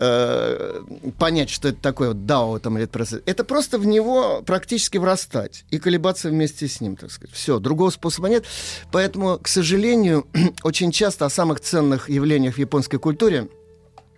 э, 0.00 0.82
понять, 1.18 1.50
что 1.50 1.68
это 1.68 1.80
такое 1.80 2.08
вот 2.08 2.26
дао 2.26 2.58
там 2.58 2.78
или 2.78 2.86
процесс. 2.86 3.20
Это 3.26 3.44
просто 3.44 3.78
в 3.78 3.86
него 3.86 4.42
практически 4.42 4.98
врастать 4.98 5.64
и 5.70 5.78
колебаться 5.78 6.30
вместе 6.30 6.66
с 6.66 6.80
ним, 6.80 6.96
так 6.96 7.12
сказать. 7.12 7.32
Все, 7.34 7.60
другого 7.60 7.90
способа 7.90 8.28
нет. 8.28 8.44
Поэтому, 8.90 9.38
к 9.38 9.46
сожалению, 9.46 10.26
очень 10.64 10.90
часто 10.90 11.26
о 11.26 11.30
самых 11.30 11.60
ценных 11.60 12.08
явлениях 12.08 12.56
в 12.56 12.58
японской 12.58 12.98
культуре 12.98 13.48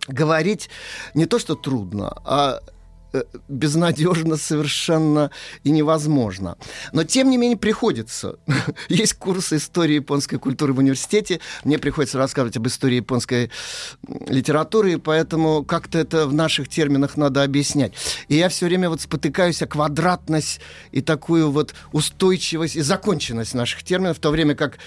говорить 0.09 0.69
не 1.15 1.27
то, 1.27 1.39
что 1.39 1.55
трудно, 1.55 2.13
а 2.25 2.61
э, 3.13 3.23
безнадежно 3.49 4.37
совершенно 4.37 5.31
и 5.63 5.71
невозможно. 5.71 6.57
Но, 6.93 7.05
тем 7.05 7.31
не 7.31 7.37
менее, 7.37 7.57
приходится. 7.57 8.37
Есть 8.89 9.15
курсы 9.15 9.57
истории 9.57 9.95
японской 9.95 10.39
культуры 10.39 10.73
в 10.73 10.79
университете. 10.79 11.41
Мне 11.65 11.79
приходится 11.79 12.19
рассказывать 12.19 12.57
об 12.57 12.67
истории 12.67 12.97
японской 12.97 13.51
литературы, 14.27 14.95
и 14.95 14.97
поэтому 14.97 15.65
как-то 15.65 15.99
это 15.99 16.27
в 16.27 16.35
наших 16.35 16.69
терминах 16.69 17.17
надо 17.17 17.43
объяснять. 17.45 17.93
И 18.29 18.37
я 18.37 18.49
все 18.49 18.67
время 18.67 18.91
вот 18.91 19.01
спотыкаюсь 19.01 19.63
о 19.63 19.67
квадратность 19.67 20.61
и 20.91 21.01
такую 21.01 21.51
вот 21.51 21.75
устойчивость 21.93 22.77
и 22.77 22.81
законченность 22.81 23.55
наших 23.55 23.85
терминов, 23.85 24.19
в 24.19 24.21
то 24.21 24.31
время 24.31 24.55
как 24.55 24.79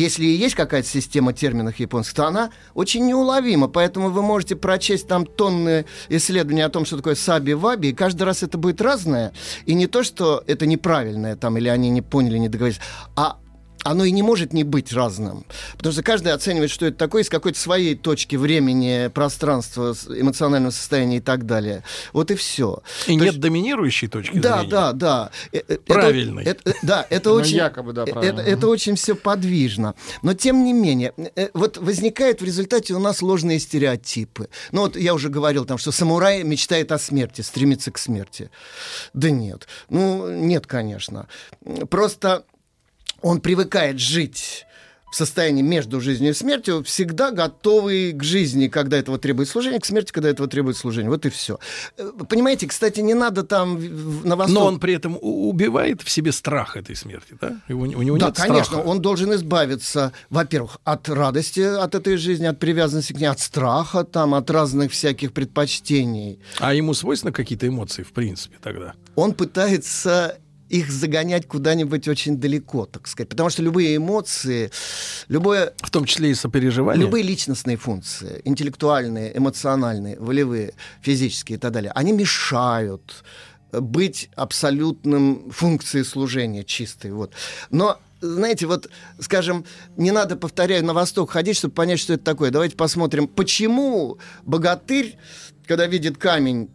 если 0.00 0.24
и 0.24 0.36
есть 0.36 0.54
какая-то 0.54 0.88
система 0.88 1.32
терминов 1.32 1.76
японских, 1.76 2.14
то 2.14 2.26
она 2.26 2.50
очень 2.74 3.06
неуловима. 3.06 3.68
Поэтому 3.68 4.10
вы 4.10 4.22
можете 4.22 4.56
прочесть 4.56 5.06
там 5.06 5.24
тонны 5.24 5.86
исследований 6.08 6.62
о 6.62 6.68
том, 6.68 6.84
что 6.84 6.96
такое 6.96 7.14
саби-ваби, 7.14 7.90
и 7.90 7.92
каждый 7.94 8.24
раз 8.24 8.42
это 8.42 8.58
будет 8.58 8.80
разное. 8.80 9.32
И 9.66 9.74
не 9.74 9.86
то, 9.86 10.02
что 10.02 10.42
это 10.46 10.66
неправильное 10.66 11.36
там, 11.36 11.56
или 11.56 11.68
они 11.68 11.90
не 11.90 12.02
поняли, 12.02 12.38
не 12.38 12.48
договорились, 12.48 12.80
а 13.16 13.38
оно 13.84 14.04
и 14.04 14.10
не 14.10 14.22
может 14.22 14.52
не 14.52 14.64
быть 14.64 14.92
разным. 14.92 15.44
Потому 15.76 15.92
что 15.92 16.02
каждый 16.02 16.32
оценивает, 16.32 16.70
что 16.70 16.86
это 16.86 16.96
такое, 16.96 17.22
из 17.22 17.28
какой-то 17.28 17.58
своей 17.58 17.94
точки 17.94 18.36
времени, 18.36 19.08
пространства, 19.08 19.94
эмоционального 20.08 20.70
состояния 20.72 21.18
и 21.18 21.20
так 21.20 21.46
далее. 21.46 21.84
Вот 22.12 22.30
и 22.30 22.34
все. 22.34 22.82
И 23.06 23.14
нет 23.14 23.38
доминирующей 23.38 24.08
точки 24.08 24.38
Да, 24.38 24.58
зрения. 24.58 24.70
да, 24.70 24.92
да. 24.92 25.30
Э, 25.52 25.58
э, 25.58 25.62
это- 25.74 25.82
Правильной. 25.94 26.44
это- 26.44 26.70
э, 26.70 26.74
да, 26.82 27.06
это 27.10 27.28
Ну, 27.34 27.36
очень... 27.36 27.56
якобы, 27.56 27.92
да, 27.92 28.04
э, 28.04 28.06
правильно. 28.12 28.40
Это, 28.40 28.50
это 28.50 28.68
очень 28.68 28.96
все 28.96 29.14
подвижно. 29.14 29.94
Но 30.22 30.34
тем 30.34 30.64
не 30.64 30.72
менее, 30.72 31.12
э, 31.36 31.48
вот 31.54 31.76
возникает 31.78 32.40
в 32.40 32.44
результате 32.44 32.94
у 32.94 32.98
нас 32.98 33.22
ложные 33.22 33.58
стереотипы. 33.58 34.48
Ну 34.72 34.80
вот 34.82 34.96
я 34.96 35.14
уже 35.14 35.28
говорил 35.28 35.64
там, 35.64 35.78
что 35.78 35.92
самурай 35.92 36.42
мечтает 36.42 36.90
о 36.92 36.98
смерти, 36.98 37.42
стремится 37.42 37.90
к 37.90 37.98
смерти. 37.98 38.50
Да 39.12 39.30
нет. 39.30 39.68
Ну, 39.90 40.28
нет, 40.30 40.66
конечно. 40.66 41.28
Просто 41.90 42.44
он 43.24 43.40
привыкает 43.40 43.98
жить 43.98 44.66
в 45.10 45.16
состоянии 45.16 45.62
между 45.62 46.00
жизнью 46.00 46.32
и 46.32 46.34
смертью, 46.34 46.82
всегда 46.82 47.30
готовый 47.30 48.12
к 48.12 48.22
жизни, 48.22 48.66
когда 48.66 48.98
этого 48.98 49.16
требует 49.16 49.48
служение, 49.48 49.80
к 49.80 49.86
смерти, 49.86 50.12
когда 50.12 50.28
этого 50.28 50.48
требует 50.48 50.76
служение. 50.76 51.08
Вот 51.08 51.24
и 51.24 51.30
все. 51.30 51.58
Понимаете, 52.28 52.66
кстати, 52.66 53.00
не 53.00 53.14
надо 53.14 53.44
там 53.44 53.78
на 54.24 54.34
восток... 54.36 54.54
Но 54.54 54.66
он 54.66 54.80
при 54.80 54.92
этом 54.92 55.16
убивает 55.20 56.02
в 56.02 56.10
себе 56.10 56.32
страх 56.32 56.76
этой 56.76 56.96
смерти, 56.96 57.36
да? 57.40 57.62
Его, 57.68 57.82
у 57.82 58.02
него 58.02 58.18
Да, 58.18 58.26
нет 58.26 58.36
конечно, 58.36 58.64
страха. 58.64 58.86
он 58.86 59.00
должен 59.00 59.32
избавиться, 59.34 60.12
во-первых, 60.30 60.78
от 60.84 61.08
радости 61.08 61.60
от 61.60 61.94
этой 61.94 62.16
жизни, 62.16 62.46
от 62.46 62.58
привязанности 62.58 63.12
к 63.12 63.20
ней, 63.20 63.26
от 63.26 63.38
страха, 63.38 64.04
там, 64.04 64.34
от 64.34 64.50
разных 64.50 64.90
всяких 64.90 65.32
предпочтений. 65.32 66.40
А 66.58 66.74
ему 66.74 66.92
свойственны 66.92 67.32
какие-то 67.32 67.68
эмоции, 67.68 68.02
в 68.02 68.12
принципе, 68.12 68.56
тогда? 68.60 68.94
Он 69.14 69.32
пытается 69.32 70.38
их 70.68 70.90
загонять 70.90 71.46
куда-нибудь 71.46 72.08
очень 72.08 72.38
далеко, 72.38 72.86
так 72.86 73.06
сказать. 73.06 73.28
Потому 73.28 73.50
что 73.50 73.62
любые 73.62 73.96
эмоции, 73.96 74.70
любое, 75.28 75.74
В 75.82 75.90
том 75.90 76.04
числе 76.04 76.30
и 76.30 76.34
сопереживание? 76.34 77.04
любые 77.04 77.22
личностные 77.22 77.76
функции, 77.76 78.40
интеллектуальные, 78.44 79.36
эмоциональные, 79.36 80.18
волевые, 80.18 80.74
физические 81.00 81.58
и 81.58 81.60
так 81.60 81.72
далее, 81.72 81.92
они 81.94 82.12
мешают 82.12 83.24
быть 83.72 84.30
абсолютным 84.36 85.50
функцией 85.50 86.04
служения 86.04 86.64
чистой. 86.64 87.12
Вот. 87.12 87.32
Но 87.70 87.98
знаете, 88.20 88.66
вот, 88.66 88.88
скажем, 89.20 89.64
не 89.96 90.10
надо, 90.10 90.36
повторяю, 90.36 90.84
на 90.84 90.94
восток 90.94 91.30
ходить, 91.30 91.56
чтобы 91.56 91.74
понять, 91.74 92.00
что 92.00 92.14
это 92.14 92.24
такое. 92.24 92.50
Давайте 92.50 92.76
посмотрим, 92.76 93.28
почему 93.28 94.18
богатырь, 94.44 95.18
когда 95.66 95.86
видит 95.86 96.16
камень 96.16 96.70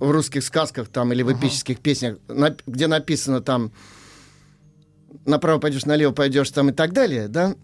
в 0.00 0.10
русских 0.10 0.42
сказках 0.44 0.88
там 0.88 1.12
или 1.12 1.22
в 1.22 1.32
эпических 1.32 1.80
песнях, 1.80 2.16
на- 2.28 2.56
где 2.66 2.86
написано 2.86 3.40
там 3.40 3.72
направо 5.26 5.58
пойдешь, 5.58 5.84
налево 5.86 6.12
пойдешь 6.12 6.50
там 6.50 6.70
и 6.70 6.72
так 6.72 6.92
далее, 6.92 7.28
да? 7.28 7.54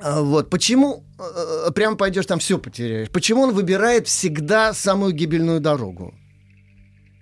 А, 0.00 0.22
Вот 0.22 0.50
почему 0.50 1.02
э, 1.18 1.70
прямо 1.74 1.96
пойдешь 1.96 2.26
там 2.26 2.38
все 2.38 2.58
потеряешь? 2.58 3.10
Почему 3.10 3.42
он 3.42 3.52
выбирает 3.54 4.06
всегда 4.06 4.72
самую 4.74 5.12
гибельную 5.12 5.60
дорогу? 5.60 6.14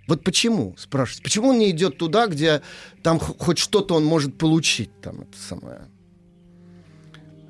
Вот 0.09 0.23
почему, 0.23 0.75
спрашивается? 0.79 1.23
Почему 1.23 1.49
он 1.49 1.59
не 1.59 1.71
идет 1.71 1.99
туда, 1.99 2.27
где 2.29 2.63
там 3.03 3.19
хоть 3.19 3.59
что-то 3.59 3.95
он 3.97 4.05
может 4.05 4.39
получить? 4.39 4.91
Там, 5.01 5.23
это 5.23 5.37
самое. 5.49 5.81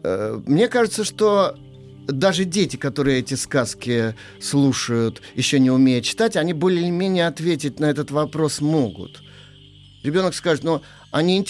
Э, 0.05 0.41
Мне 0.47 0.69
кажется, 0.69 1.05
что 1.05 1.57
даже 2.07 2.45
дети, 2.45 2.77
которые 2.77 3.19
эти 3.21 3.35
сказки 3.35 4.15
слушают, 4.41 5.23
еще 5.35 5.59
не 5.59 5.71
умея 5.71 6.01
читать, 6.01 6.37
они 6.37 6.53
более-менее 6.53 7.27
ответить 7.27 7.81
на 7.81 7.87
этот 7.87 8.11
вопрос 8.11 8.61
могут. 8.61 9.23
Ребенок 10.03 10.35
скажет, 10.35 10.65
ну, 10.65 10.83
а 11.11 11.23
не 11.23 11.45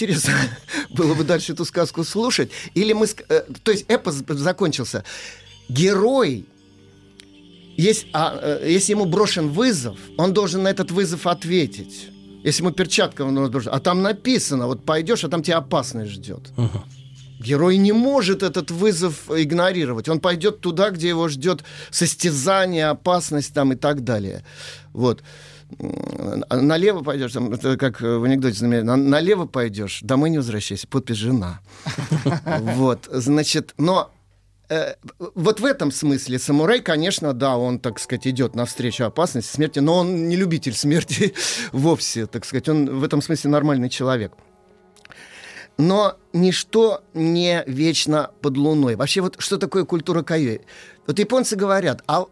было 0.91 1.15
бы 1.15 1.25
дальше 1.25 1.53
эту 1.53 1.65
сказку 1.65 2.05
слушать? 2.05 2.51
Или 2.75 2.93
мы... 2.93 3.07
э, 3.29 3.43
То 3.63 3.71
есть 3.73 3.85
эпос 3.89 4.23
закончился. 4.29 5.05
Герой 5.69 6.47
есть, 7.77 8.07
а, 8.13 8.39
э, 8.41 8.71
если 8.71 8.93
ему 8.93 9.05
брошен 9.05 9.49
вызов, 9.49 9.99
он 10.17 10.33
должен 10.33 10.63
на 10.63 10.69
этот 10.69 10.91
вызов 10.91 11.27
ответить. 11.27 12.09
Если 12.45 12.63
ему 12.63 12.73
перчатка 12.73 13.23
он 13.23 13.51
должен, 13.51 13.73
а 13.75 13.81
там 13.81 14.03
написано, 14.03 14.67
вот 14.67 14.85
пойдешь, 14.85 15.25
а 15.25 15.29
там 15.29 15.43
тебя 15.43 15.59
опасность 15.59 16.13
ждет. 16.13 16.51
Герой 17.38 17.76
не 17.76 17.93
может 17.93 18.43
этот 18.43 18.71
вызов 18.71 19.31
игнорировать. 19.31 20.09
Он 20.09 20.21
пойдет 20.21 20.61
туда, 20.61 20.90
где 20.90 21.09
его 21.09 21.28
ждет 21.28 21.64
состязание, 21.90 22.87
опасность 22.88 23.52
там 23.52 23.73
и 23.73 23.76
так 23.76 24.05
далее. 24.05 24.45
Вот. 24.93 25.23
Налево 26.50 27.02
пойдешь, 27.02 27.33
там, 27.33 27.52
это 27.52 27.76
как 27.76 28.00
в 28.00 28.23
анекдоте 28.23 28.57
знаменательно, 28.57 28.97
налево 28.97 29.47
пойдешь, 29.47 29.99
домой 30.02 30.31
не 30.31 30.38
возвращайся, 30.38 30.87
подпись 30.87 31.16
жена. 31.16 31.61
Вот, 32.61 33.09
значит, 33.11 33.75
но 33.76 34.12
э, 34.69 34.95
вот 35.35 35.59
в 35.59 35.64
этом 35.64 35.90
смысле 35.90 36.38
самурай, 36.38 36.81
конечно, 36.81 37.33
да, 37.33 37.57
он, 37.57 37.81
так 37.81 37.99
сказать, 37.99 38.28
идет 38.28 38.55
навстречу 38.55 39.05
опасности, 39.05 39.55
смерти, 39.55 39.81
но 39.81 39.97
он 39.97 40.28
не 40.28 40.37
любитель 40.37 40.75
смерти 40.75 41.35
вовсе, 41.73 42.26
так 42.26 42.45
сказать, 42.45 42.69
он 42.69 43.00
в 43.00 43.02
этом 43.02 43.21
смысле 43.21 43.50
нормальный 43.50 43.90
человек. 43.90 44.33
Но 45.78 46.16
ничто 46.33 47.02
не 47.12 47.62
вечно 47.66 48.30
под 48.40 48.56
луной. 48.56 48.97
Вообще, 48.97 49.21
вот 49.21 49.37
что 49.38 49.59
такое 49.59 49.85
культура 49.85 50.23
кайо? 50.23 50.59
Вот 51.06 51.18
японцы 51.18 51.54
говорят, 51.56 52.02
а 52.06 52.26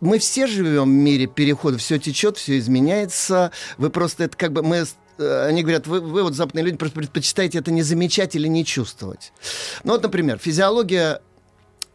мы 0.00 0.18
все 0.18 0.46
живем 0.46 0.84
в 0.84 1.02
мире 1.02 1.26
перехода, 1.26 1.78
все 1.78 1.98
течет, 1.98 2.36
все 2.36 2.58
изменяется. 2.58 3.50
Вы 3.78 3.90
просто 3.90 4.24
это 4.24 4.36
как 4.36 4.52
бы 4.52 4.62
мы 4.62 4.84
э, 5.18 5.46
они 5.46 5.62
говорят, 5.62 5.86
вы, 5.86 6.00
вы 6.00 6.22
вот 6.22 6.34
западные 6.34 6.64
люди 6.64 6.76
просто 6.76 6.96
предпочитаете 6.96 7.58
это 7.58 7.72
не 7.72 7.82
замечать 7.82 8.36
или 8.36 8.46
не 8.46 8.64
чувствовать. 8.64 9.32
Ну 9.84 9.92
вот, 9.92 10.02
например, 10.02 10.38
физиология 10.38 11.20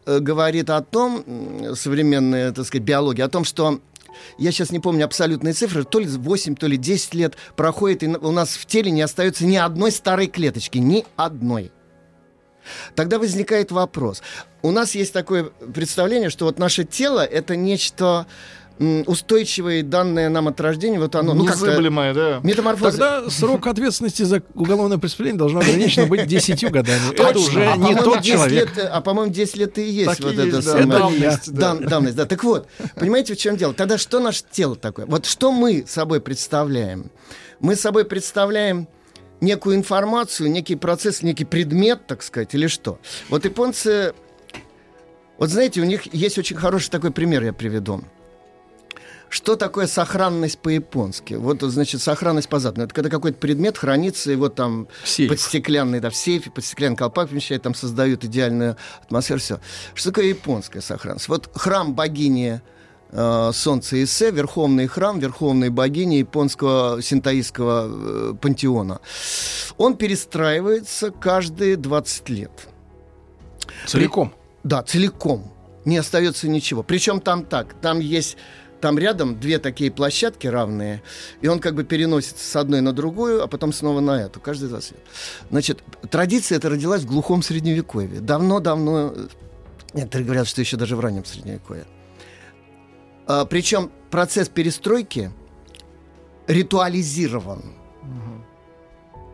э, 0.04 0.18
говорит 0.18 0.68
о 0.70 0.82
том, 0.82 1.74
современная, 1.74 2.52
так 2.52 2.66
сказать, 2.66 2.84
биология, 2.84 3.24
о 3.24 3.28
том, 3.28 3.44
что 3.44 3.80
я 4.38 4.52
сейчас 4.52 4.70
не 4.70 4.80
помню 4.80 5.04
абсолютные 5.04 5.54
цифры, 5.54 5.84
то 5.84 5.98
ли 5.98 6.06
8, 6.06 6.56
то 6.56 6.66
ли 6.66 6.76
10 6.76 7.14
лет 7.14 7.36
проходит, 7.56 8.02
и 8.02 8.06
у 8.06 8.32
нас 8.32 8.50
в 8.50 8.66
теле 8.66 8.90
не 8.90 9.02
остается 9.02 9.44
ни 9.44 9.56
одной 9.56 9.92
старой 9.92 10.26
клеточки, 10.26 10.78
ни 10.78 11.04
одной. 11.16 11.72
Тогда 12.94 13.18
возникает 13.18 13.70
вопрос. 13.70 14.22
У 14.62 14.70
нас 14.70 14.94
есть 14.94 15.12
такое 15.12 15.44
представление, 15.44 16.30
что 16.30 16.44
вот 16.44 16.58
наше 16.58 16.84
тело 16.84 17.24
это 17.24 17.56
нечто 17.56 18.26
устойчивые 18.78 19.82
данные 19.82 20.28
нам 20.28 20.48
от 20.48 20.60
рождения, 20.60 20.98
вот 21.00 21.14
оно, 21.16 21.34
ну, 21.34 21.44
Незыблемое, 21.44 22.14
да. 22.14 22.40
Метаморфоза. 22.42 22.90
Тогда 22.90 23.30
срок 23.30 23.66
ответственности 23.66 24.22
за 24.22 24.42
уголовное 24.54 24.98
преступление 24.98 25.38
должно 25.38 25.60
ограничено 25.60 26.06
быть 26.06 26.26
10 26.26 26.70
годами. 26.70 27.12
Это 27.12 27.38
уже 27.38 27.72
а, 27.72 27.76
не 27.76 27.94
тот 27.94 28.22
человек. 28.22 28.70
А, 28.78 29.00
по-моему, 29.00 29.32
10 29.32 29.56
лет 29.56 29.78
и 29.78 29.82
есть 29.82 30.20
вот 30.20 30.38
это 30.38 30.62
самое. 30.62 31.38
Давность, 31.48 32.16
да. 32.16 32.26
Так 32.26 32.44
вот, 32.44 32.68
понимаете, 32.94 33.34
в 33.34 33.38
чем 33.38 33.56
дело? 33.56 33.74
Тогда 33.74 33.98
что 33.98 34.20
наше 34.20 34.42
тело 34.50 34.76
такое? 34.76 35.06
Вот 35.06 35.26
что 35.26 35.50
мы 35.50 35.84
собой 35.86 36.20
представляем? 36.20 37.10
Мы 37.60 37.74
собой 37.74 38.04
представляем 38.04 38.88
некую 39.40 39.76
информацию, 39.76 40.50
некий 40.50 40.76
процесс, 40.76 41.22
некий 41.22 41.44
предмет, 41.44 42.06
так 42.06 42.22
сказать, 42.22 42.54
или 42.54 42.66
что? 42.66 42.98
Вот 43.28 43.44
японцы... 43.44 44.14
Вот 45.38 45.50
знаете, 45.50 45.80
у 45.80 45.84
них 45.84 46.12
есть 46.12 46.38
очень 46.38 46.56
хороший 46.56 46.90
такой 46.90 47.12
пример, 47.12 47.44
я 47.44 47.52
приведу. 47.52 48.02
Что 49.28 49.56
такое 49.56 49.86
сохранность 49.86 50.58
по-японски? 50.58 51.34
Вот, 51.34 51.60
значит, 51.62 52.00
сохранность 52.00 52.48
по. 52.48 52.56
Это 52.56 52.88
когда 52.88 53.10
какой-то 53.10 53.38
предмет 53.38 53.78
хранится, 53.78 54.32
его 54.32 54.48
там 54.48 54.88
Сейф. 55.04 55.30
под 55.30 55.40
стеклянный, 55.40 56.00
да, 56.00 56.10
в 56.10 56.16
сейфе, 56.16 56.50
под 56.50 56.64
стеклянный 56.64 56.96
колпак 56.96 57.28
помещают, 57.28 57.62
там 57.62 57.74
создают 57.74 58.24
идеальную 58.24 58.76
атмосферу, 59.02 59.38
все. 59.38 59.60
Что 59.94 60.10
такое 60.10 60.26
японская 60.26 60.82
сохранность? 60.82 61.28
Вот 61.28 61.50
храм 61.54 61.94
богини 61.94 62.60
э, 63.10 63.50
Солнца 63.52 64.02
Исе, 64.02 64.30
верховный 64.30 64.86
храм, 64.86 65.18
верховной 65.18 65.68
богини 65.70 66.16
японского 66.16 67.02
синтаистского 67.02 67.88
э, 67.88 68.34
пантеона. 68.40 69.00
Он 69.76 69.96
перестраивается 69.96 71.10
каждые 71.10 71.76
20 71.76 72.28
лет. 72.30 72.50
Целиком? 73.86 74.30
При... 74.30 74.68
Да, 74.68 74.82
целиком. 74.82 75.52
Не 75.84 75.98
остается 75.98 76.48
ничего. 76.48 76.82
Причем 76.82 77.20
там 77.20 77.44
так, 77.44 77.74
там 77.80 78.00
есть 78.00 78.36
там 78.80 78.98
рядом 78.98 79.38
две 79.38 79.58
такие 79.58 79.90
площадки 79.90 80.46
равные, 80.46 81.02
и 81.40 81.48
он 81.48 81.60
как 81.60 81.74
бы 81.74 81.84
переносится 81.84 82.44
с 82.44 82.56
одной 82.56 82.80
на 82.80 82.92
другую, 82.92 83.42
а 83.42 83.46
потом 83.46 83.72
снова 83.72 84.00
на 84.00 84.22
эту, 84.22 84.40
каждый 84.40 84.68
20 84.68 84.92
лет. 84.92 85.00
Значит, 85.50 85.82
традиция 86.10 86.58
эта 86.58 86.70
родилась 86.70 87.02
в 87.02 87.06
глухом 87.06 87.42
средневековье. 87.42 88.20
Давно-давно, 88.20 89.14
некоторые 89.94 90.26
говорят, 90.26 90.46
что 90.46 90.60
еще 90.60 90.76
даже 90.76 90.96
в 90.96 91.00
раннем 91.00 91.24
средневековье. 91.24 91.86
А, 93.26 93.44
причем 93.44 93.90
процесс 94.10 94.48
перестройки 94.48 95.30
ритуализирован. 96.46 97.74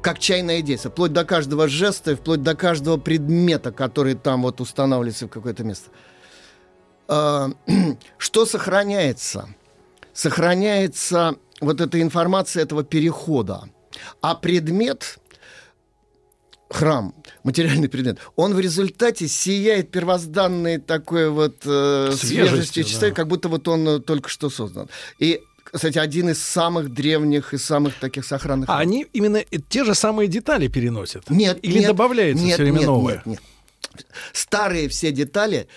Как 0.02 0.18
чайное 0.18 0.61
действие, 0.61 0.90
вплоть 0.92 1.14
до 1.14 1.24
каждого 1.24 1.66
жеста, 1.66 2.14
вплоть 2.14 2.42
до 2.42 2.54
каждого 2.54 2.98
предмета, 2.98 3.72
который 3.72 4.14
там 4.14 4.42
вот 4.42 4.61
устанавливается 4.61 5.26
в 5.26 5.30
какое-то 5.30 5.64
место. 5.64 5.88
Э, 7.08 7.50
что 8.18 8.46
сохраняется? 8.46 9.48
Сохраняется 10.12 11.36
вот 11.60 11.80
эта 11.80 12.00
информация 12.00 12.62
этого 12.62 12.84
перехода. 12.84 13.68
А 14.20 14.34
предмет, 14.34 15.18
храм, 16.68 17.14
материальный 17.42 17.88
предмет, 17.88 18.18
он 18.36 18.54
в 18.54 18.60
результате 18.60 19.28
сияет 19.28 19.90
первозданной 19.90 20.78
такой 20.78 21.30
вот 21.30 21.56
э, 21.64 22.12
свежестью, 22.12 22.84
свежестью 22.84 23.10
да. 23.10 23.14
как 23.14 23.28
будто 23.28 23.48
вот 23.48 23.66
он 23.68 23.88
э, 23.88 23.98
только 24.00 24.28
что 24.28 24.50
создан. 24.50 24.88
И 25.18 25.40
кстати, 25.64 25.98
один 25.98 26.28
из 26.30 26.40
самых 26.40 26.92
древних 26.92 27.52
и 27.52 27.58
самых 27.58 27.98
таких 27.98 28.24
сохранных. 28.24 28.68
А 28.68 28.78
они 28.78 29.06
именно 29.12 29.42
те 29.68 29.84
же 29.84 29.94
самые 29.94 30.28
детали 30.28 30.68
переносят? 30.68 31.28
Нет. 31.30 31.58
Или 31.62 31.78
нет, 31.78 31.88
добавляется 31.88 32.44
нет, 32.44 32.54
все 32.54 32.62
время 32.62 32.78
нет, 32.78 32.86
новое? 32.86 33.14
Нет, 33.14 33.26
нет. 33.26 33.40
Старые 34.32 34.88
все 34.88 35.10
детали 35.12 35.68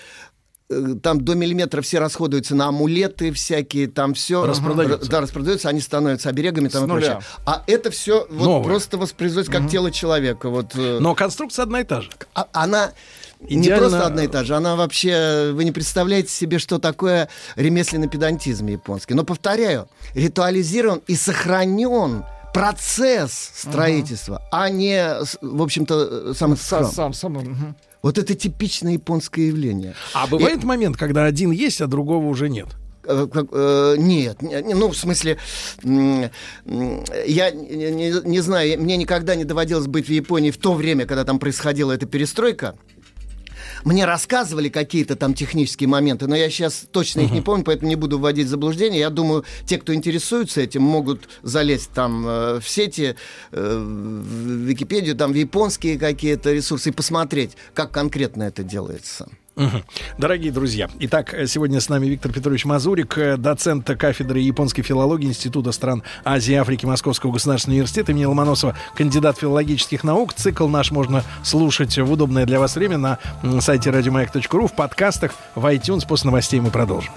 там 1.01 1.21
до 1.21 1.33
миллиметра 1.33 1.81
все 1.81 1.99
расходуются 1.99 2.53
на 2.53 2.67
амулеты 2.67 3.31
всякие, 3.31 3.87
там 3.87 4.13
все 4.13 4.45
распродаются. 4.45 5.09
Да, 5.09 5.21
распродаются, 5.21 5.69
они 5.69 5.79
становятся 5.79 6.29
оберегами 6.29 6.67
там 6.67 6.85
и 6.85 6.87
прочее. 6.87 7.19
А 7.45 7.63
это 7.67 7.89
все 7.89 8.27
вот 8.29 8.63
просто 8.63 8.97
воспроизводится 8.97 9.51
как 9.51 9.61
угу. 9.63 9.69
тело 9.69 9.91
человека. 9.91 10.49
Вот. 10.49 10.75
Э. 10.75 10.99
Но 10.99 11.15
конструкция 11.15 11.63
одна 11.63 11.81
и 11.81 11.83
та 11.85 12.01
же. 12.01 12.09
А, 12.33 12.47
она 12.51 12.91
Идеально... 13.39 13.61
не 13.61 13.77
просто 13.77 14.05
одна 14.05 14.23
и 14.23 14.27
та 14.27 14.43
же, 14.43 14.55
она 14.55 14.75
вообще, 14.75 15.51
вы 15.53 15.63
не 15.63 15.71
представляете 15.71 16.31
себе, 16.31 16.59
что 16.59 16.79
такое 16.79 17.29
ремесленный 17.55 18.09
педантизм 18.09 18.67
японский. 18.67 19.13
Но 19.13 19.23
повторяю, 19.23 19.87
ритуализирован 20.15 21.01
и 21.07 21.15
сохранен 21.15 22.23
процесс 22.57 23.51
строительства, 23.55 24.35
угу. 24.35 24.43
а 24.51 24.69
не, 24.69 25.17
в 25.41 25.61
общем-то, 25.61 26.33
сам 26.33 26.57
сам, 26.57 26.85
сам, 26.85 27.13
сам 27.13 27.37
угу. 27.37 27.75
Вот 28.01 28.17
это 28.17 28.35
типичное 28.35 28.93
японское 28.93 29.47
явление. 29.47 29.95
А 30.13 30.27
бывает 30.27 30.63
И... 30.63 30.65
момент, 30.65 30.97
когда 30.97 31.25
один 31.25 31.51
есть, 31.51 31.81
а 31.81 31.87
другого 31.87 32.27
уже 32.27 32.49
нет? 32.49 32.67
Э, 33.07 33.27
э, 33.33 33.95
нет, 33.97 34.41
ну, 34.41 34.89
в 34.89 34.97
смысле, 34.97 35.37
я 35.83 37.51
не, 37.51 38.27
не 38.27 38.39
знаю, 38.41 38.81
мне 38.81 38.97
никогда 38.97 39.35
не 39.35 39.45
доводилось 39.45 39.87
быть 39.87 40.07
в 40.07 40.11
Японии 40.11 40.51
в 40.51 40.57
то 40.57 40.73
время, 40.73 41.05
когда 41.05 41.23
там 41.23 41.39
происходила 41.39 41.93
эта 41.93 42.05
перестройка. 42.05 42.75
Мне 43.83 44.05
рассказывали 44.05 44.69
какие-то 44.69 45.15
там 45.15 45.33
технические 45.33 45.89
моменты, 45.89 46.27
но 46.27 46.35
я 46.35 46.49
сейчас 46.49 46.85
точно 46.91 47.21
их 47.21 47.31
не 47.31 47.41
помню, 47.41 47.63
поэтому 47.63 47.89
не 47.89 47.95
буду 47.95 48.19
вводить 48.19 48.47
в 48.47 48.49
заблуждение. 48.49 48.99
Я 48.99 49.09
думаю, 49.09 49.43
те, 49.65 49.77
кто 49.77 49.93
интересуется 49.93 50.61
этим, 50.61 50.83
могут 50.83 51.29
залезть 51.43 51.91
там 51.91 52.25
э, 52.27 52.59
в 52.59 52.67
сети, 52.67 53.15
э, 53.51 53.77
в 53.77 54.65
Википедию, 54.65 55.15
там 55.15 55.31
в 55.31 55.35
японские 55.35 55.97
какие-то 55.97 56.53
ресурсы 56.53 56.89
и 56.89 56.91
посмотреть, 56.91 57.51
как 57.73 57.91
конкретно 57.91 58.43
это 58.43 58.63
делается. 58.63 59.27
Дорогие 60.17 60.51
друзья, 60.51 60.89
итак, 60.99 61.35
сегодня 61.47 61.81
с 61.81 61.89
нами 61.89 62.05
Виктор 62.07 62.31
Петрович 62.31 62.65
Мазурик, 62.65 63.17
э, 63.17 63.37
доцент 63.37 63.85
кафедры 63.85 64.39
японской 64.39 64.83
филологии 64.83 65.27
Института 65.27 65.71
стран 65.71 66.03
Азии 66.23 66.53
и 66.53 66.57
Африки 66.57 66.85
Московского 66.85 67.31
государственного 67.31 67.77
университета 67.77 68.11
имени 68.11 68.25
Ломоносова, 68.25 68.75
кандидат 68.95 69.39
филологических 69.39 70.03
наук. 70.03 70.33
Цикл 70.33 70.67
наш 70.67 70.91
можно 70.91 71.23
слушать 71.43 71.97
в 71.97 72.11
удобное 72.11 72.45
для 72.45 72.59
вас 72.59 72.75
время 72.75 72.97
на 72.97 73.19
сайте 73.61 73.89
радиомаяк.ру, 73.89 74.67
в 74.67 74.73
подкастах, 74.73 75.33
в 75.55 75.65
iTunes. 75.65 76.07
После 76.07 76.27
новостей 76.27 76.59
мы 76.59 76.69
продолжим. 76.69 77.11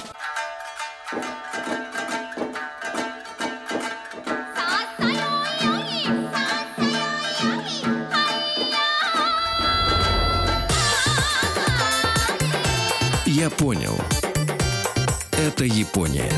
Это 15.60 15.66
Япония. 15.66 16.32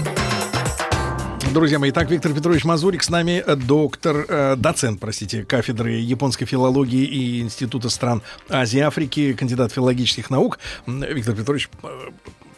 Друзья 1.55 1.79
мои, 1.79 1.91
итак, 1.91 2.11
Виктор 2.11 2.35
Петрович 2.35 2.65
Мазурик 2.65 3.05
с 3.05 3.09
нами, 3.09 3.41
э, 3.47 3.55
доктор, 3.55 4.27
э, 4.29 4.57
доцент, 4.57 4.99
простите, 4.99 5.45
кафедры 5.45 5.93
японской 5.93 6.45
филологии 6.45 7.05
и 7.05 7.41
Института 7.41 7.89
стран 7.89 8.21
Азии 8.49 8.79
и 8.79 8.81
Африки, 8.81 9.33
кандидат 9.35 9.71
филологических 9.71 10.29
наук. 10.29 10.59
Виктор 10.89 11.37
Петрович, 11.37 11.71
э, 11.85 12.09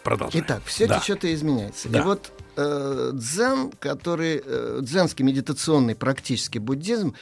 продолжаем. 0.03 0.43
Итак, 0.43 0.63
все 0.65 0.87
да. 0.87 1.01
течет 1.01 1.27
и 1.27 1.35
изменяется. 1.35 1.91
Да. 1.91 2.01
И 2.01 2.03
вот 2.03 2.33
э, 2.57 3.11
дзен, 3.13 3.71
который, 3.79 4.41
э, 4.43 4.79
дзенский 4.81 5.23
медитационный 5.23 5.95
практический 5.95 6.61
буддизм, 6.61 7.15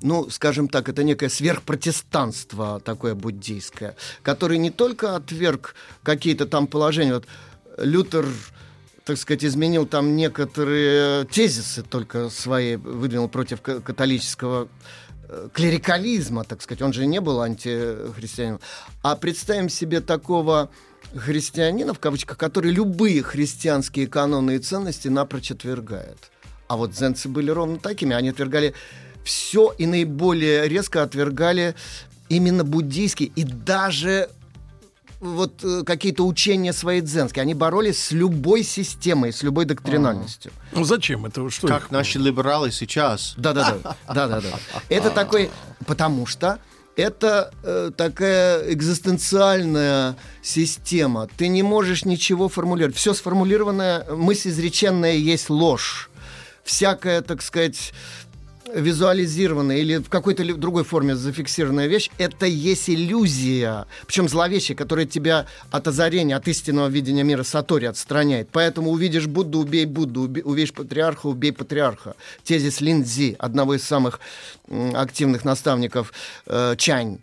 ну, 0.00 0.30
скажем 0.30 0.68
так, 0.68 0.88
это 0.88 1.04
некое 1.04 1.28
сверхпротестанство 1.28 2.80
такое 2.80 3.14
буддийское, 3.14 3.94
которое 4.22 4.56
не 4.56 4.70
только 4.70 5.16
отверг 5.16 5.74
какие-то 6.02 6.46
там 6.46 6.66
положения. 6.66 7.12
Вот 7.12 7.26
Лютер 7.76 8.26
так 9.04 9.16
сказать, 9.16 9.44
изменил 9.44 9.86
там 9.86 10.16
некоторые 10.16 11.24
тезисы 11.24 11.82
только 11.82 12.30
свои, 12.30 12.76
выдвинул 12.76 13.28
против 13.28 13.60
католического 13.60 14.68
э, 15.28 15.48
клерикализма, 15.52 16.44
так 16.44 16.62
сказать. 16.62 16.82
Он 16.82 16.92
же 16.92 17.06
не 17.06 17.20
был 17.20 17.40
антихристианином. 17.40 18.60
А 19.02 19.16
представим 19.16 19.68
себе 19.68 20.00
такого 20.00 20.70
христианина, 21.14 21.94
в 21.94 21.98
кавычках, 21.98 22.36
который 22.36 22.70
любые 22.70 23.22
христианские 23.22 24.06
каноны 24.06 24.56
и 24.56 24.58
ценности 24.58 25.08
напрочь 25.08 25.50
отвергает. 25.50 26.30
А 26.68 26.76
вот 26.76 26.92
дзенцы 26.92 27.28
были 27.28 27.50
ровно 27.50 27.78
такими. 27.78 28.14
Они 28.14 28.28
отвергали 28.28 28.74
все 29.24 29.74
и 29.76 29.86
наиболее 29.86 30.68
резко 30.68 31.02
отвергали 31.02 31.74
именно 32.28 32.64
буддийские 32.64 33.30
и 33.34 33.42
даже 33.44 34.30
вот 35.20 35.62
э, 35.62 35.82
какие-то 35.84 36.26
учения 36.26 36.72
свои 36.72 37.00
дзенские. 37.00 37.42
Они 37.42 37.54
боролись 37.54 38.02
с 38.02 38.10
любой 38.10 38.62
системой, 38.62 39.32
с 39.32 39.42
любой 39.42 39.66
доктринальностью. 39.66 40.50
А. 40.72 40.76
Ну 40.78 40.84
зачем 40.84 41.26
это? 41.26 41.48
Что 41.50 41.68
как 41.68 41.84
их? 41.84 41.90
наши 41.90 42.18
либералы 42.18 42.72
сейчас. 42.72 43.34
Да-да-да. 43.36 43.96
Да-да-да. 44.14 44.58
Это 44.88 45.10
такой... 45.10 45.50
Потому 45.86 46.26
что 46.26 46.58
это 46.96 47.52
э, 47.62 47.90
такая 47.96 48.72
экзистенциальная 48.72 50.16
система. 50.42 51.28
Ты 51.36 51.48
не 51.48 51.62
можешь 51.62 52.04
ничего 52.04 52.48
формулировать. 52.48 52.96
Все 52.96 53.14
сформулированное, 53.14 54.04
мысль 54.10 54.50
изреченная 54.50 55.14
есть 55.14 55.50
ложь. 55.50 56.10
Всякая, 56.64 57.22
так 57.22 57.42
сказать, 57.42 57.92
визуализированная 58.74 59.78
или 59.78 59.96
в 59.98 60.08
какой-то 60.08 60.44
другой 60.54 60.84
форме 60.84 61.16
зафиксированная 61.16 61.86
вещь, 61.86 62.10
это 62.18 62.46
есть 62.46 62.88
иллюзия. 62.88 63.86
Причем 64.06 64.28
зловещая, 64.28 64.76
которая 64.76 65.06
тебя 65.06 65.46
от 65.70 65.88
озарения, 65.88 66.36
от 66.36 66.48
истинного 66.48 66.88
видения 66.88 67.22
мира 67.22 67.42
Сатори 67.42 67.86
отстраняет. 67.86 68.48
Поэтому 68.52 68.90
увидишь 68.90 69.26
Будду, 69.26 69.58
убей 69.58 69.86
Будду, 69.86 70.22
увидишь 70.44 70.72
патриарха, 70.72 71.26
убей 71.26 71.52
патриарха. 71.52 72.14
Тезис 72.44 72.80
Линдзи, 72.80 73.36
одного 73.38 73.74
из 73.74 73.82
самых 73.82 74.20
активных 74.94 75.44
наставников 75.44 76.12
э, 76.46 76.74
Чань. 76.76 77.18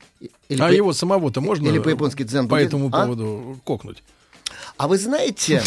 Или 0.50 0.62
а 0.62 0.68
по... 0.68 0.72
его 0.72 0.94
самого-то 0.94 1.42
можно 1.42 1.68
или 1.68 1.80
по-японски 1.80 2.24
дзен 2.24 2.48
по 2.48 2.56
этому 2.56 2.90
а? 2.92 3.04
поводу 3.04 3.60
кокнуть? 3.64 4.04
А 4.78 4.88
вы 4.88 4.98
знаете, 4.98 5.64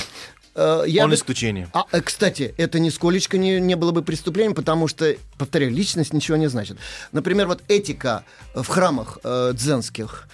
Э, 0.55 0.85
я 0.87 1.05
Он 1.05 1.11
бы... 1.11 1.17
исключение. 1.17 1.69
А, 1.73 1.85
э, 1.93 2.01
кстати, 2.01 2.55
это 2.57 2.79
нисколечко 2.79 3.39
не, 3.39 3.61
не 3.61 3.77
было 3.77 3.93
бы 3.93 4.03
преступлением, 4.03 4.55
потому 4.55 4.89
что, 4.89 5.15
повторяю, 5.39 5.73
личность 5.73 6.13
ничего 6.13 6.37
не 6.37 6.49
значит. 6.49 6.79
Например, 7.13 7.47
вот 7.47 7.63
этика 7.69 8.25
в 8.55 8.67
храмах 8.67 9.19
э, 9.25 9.53
дзенских. 9.55 10.29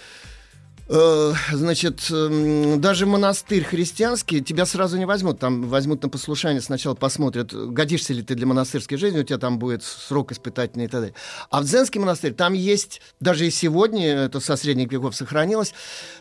Э, 0.89 1.33
значит, 1.51 2.07
э, 2.11 2.75
даже 2.77 3.05
монастырь 3.05 3.63
христианский 3.63 4.41
тебя 4.41 4.65
сразу 4.65 4.97
не 4.97 5.05
возьмут. 5.05 5.39
Там 5.39 5.67
возьмут 5.67 6.01
на 6.01 6.09
послушание, 6.09 6.61
сначала 6.61 6.95
посмотрят, 6.95 7.53
годишься 7.53 8.13
ли 8.13 8.23
ты 8.23 8.35
для 8.35 8.47
монастырской 8.47 8.97
жизни, 8.97 9.19
у 9.19 9.23
тебя 9.23 9.37
там 9.37 9.59
будет 9.59 9.83
срок 9.83 10.31
испытательный 10.31 10.85
и 10.85 10.87
так 10.87 11.01
далее. 11.01 11.15
А 11.49 11.61
в 11.61 11.65
дзенский 11.65 11.99
монастырь 11.99 12.33
там 12.33 12.53
есть, 12.53 13.01
даже 13.19 13.45
и 13.45 13.51
сегодня, 13.51 14.15
это 14.15 14.39
со 14.39 14.55
средних 14.55 14.89
веков 14.91 15.13
сохранилось, 15.15 15.73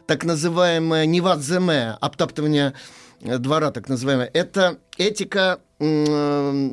так 0.06 0.24
называемое 0.24 1.06
невадземе, 1.06 1.96
обтаптывание 2.00 2.74
двора, 3.20 3.70
так 3.70 3.88
называемая, 3.88 4.30
это 4.32 4.78
этика 4.98 5.60
э, 5.78 6.70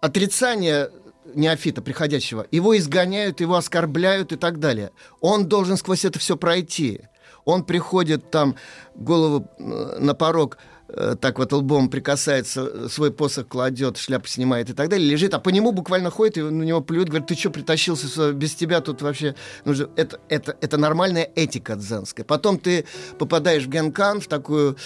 отрицания 0.00 0.90
неофита, 1.34 1.82
приходящего. 1.82 2.46
Его 2.50 2.76
изгоняют, 2.76 3.40
его 3.40 3.56
оскорбляют 3.56 4.32
и 4.32 4.36
так 4.36 4.58
далее. 4.60 4.90
Он 5.20 5.46
должен 5.46 5.76
сквозь 5.76 6.04
это 6.04 6.18
все 6.18 6.36
пройти. 6.36 7.02
Он 7.44 7.64
приходит 7.64 8.30
там, 8.30 8.56
голову 8.94 9.46
э, 9.58 9.98
на 10.00 10.14
порог 10.14 10.58
Э, 10.58 10.77
так 11.20 11.38
вот 11.38 11.52
лбом 11.52 11.90
прикасается, 11.90 12.88
свой 12.88 13.12
посох 13.12 13.48
кладет, 13.48 13.98
шляпу 13.98 14.26
снимает 14.26 14.70
и 14.70 14.72
так 14.72 14.88
далее, 14.88 15.08
лежит, 15.08 15.34
а 15.34 15.38
по 15.38 15.50
нему 15.50 15.72
буквально 15.72 16.10
ходит 16.10 16.38
и 16.38 16.42
на 16.42 16.62
него 16.62 16.80
плюют, 16.80 17.08
говорит, 17.08 17.28
ты 17.28 17.34
что 17.34 17.50
притащился 17.50 18.32
без 18.32 18.54
тебя 18.54 18.80
тут 18.80 19.02
вообще? 19.02 19.34
Нужно... 19.64 19.88
Это, 19.96 20.18
это, 20.28 20.56
это 20.60 20.78
нормальная 20.78 21.30
этика 21.34 21.76
дзенская. 21.76 22.24
Потом 22.24 22.58
ты 22.58 22.86
попадаешь 23.18 23.64
в 23.64 23.68
Генкан, 23.68 24.20
в 24.20 24.28
такую 24.28 24.76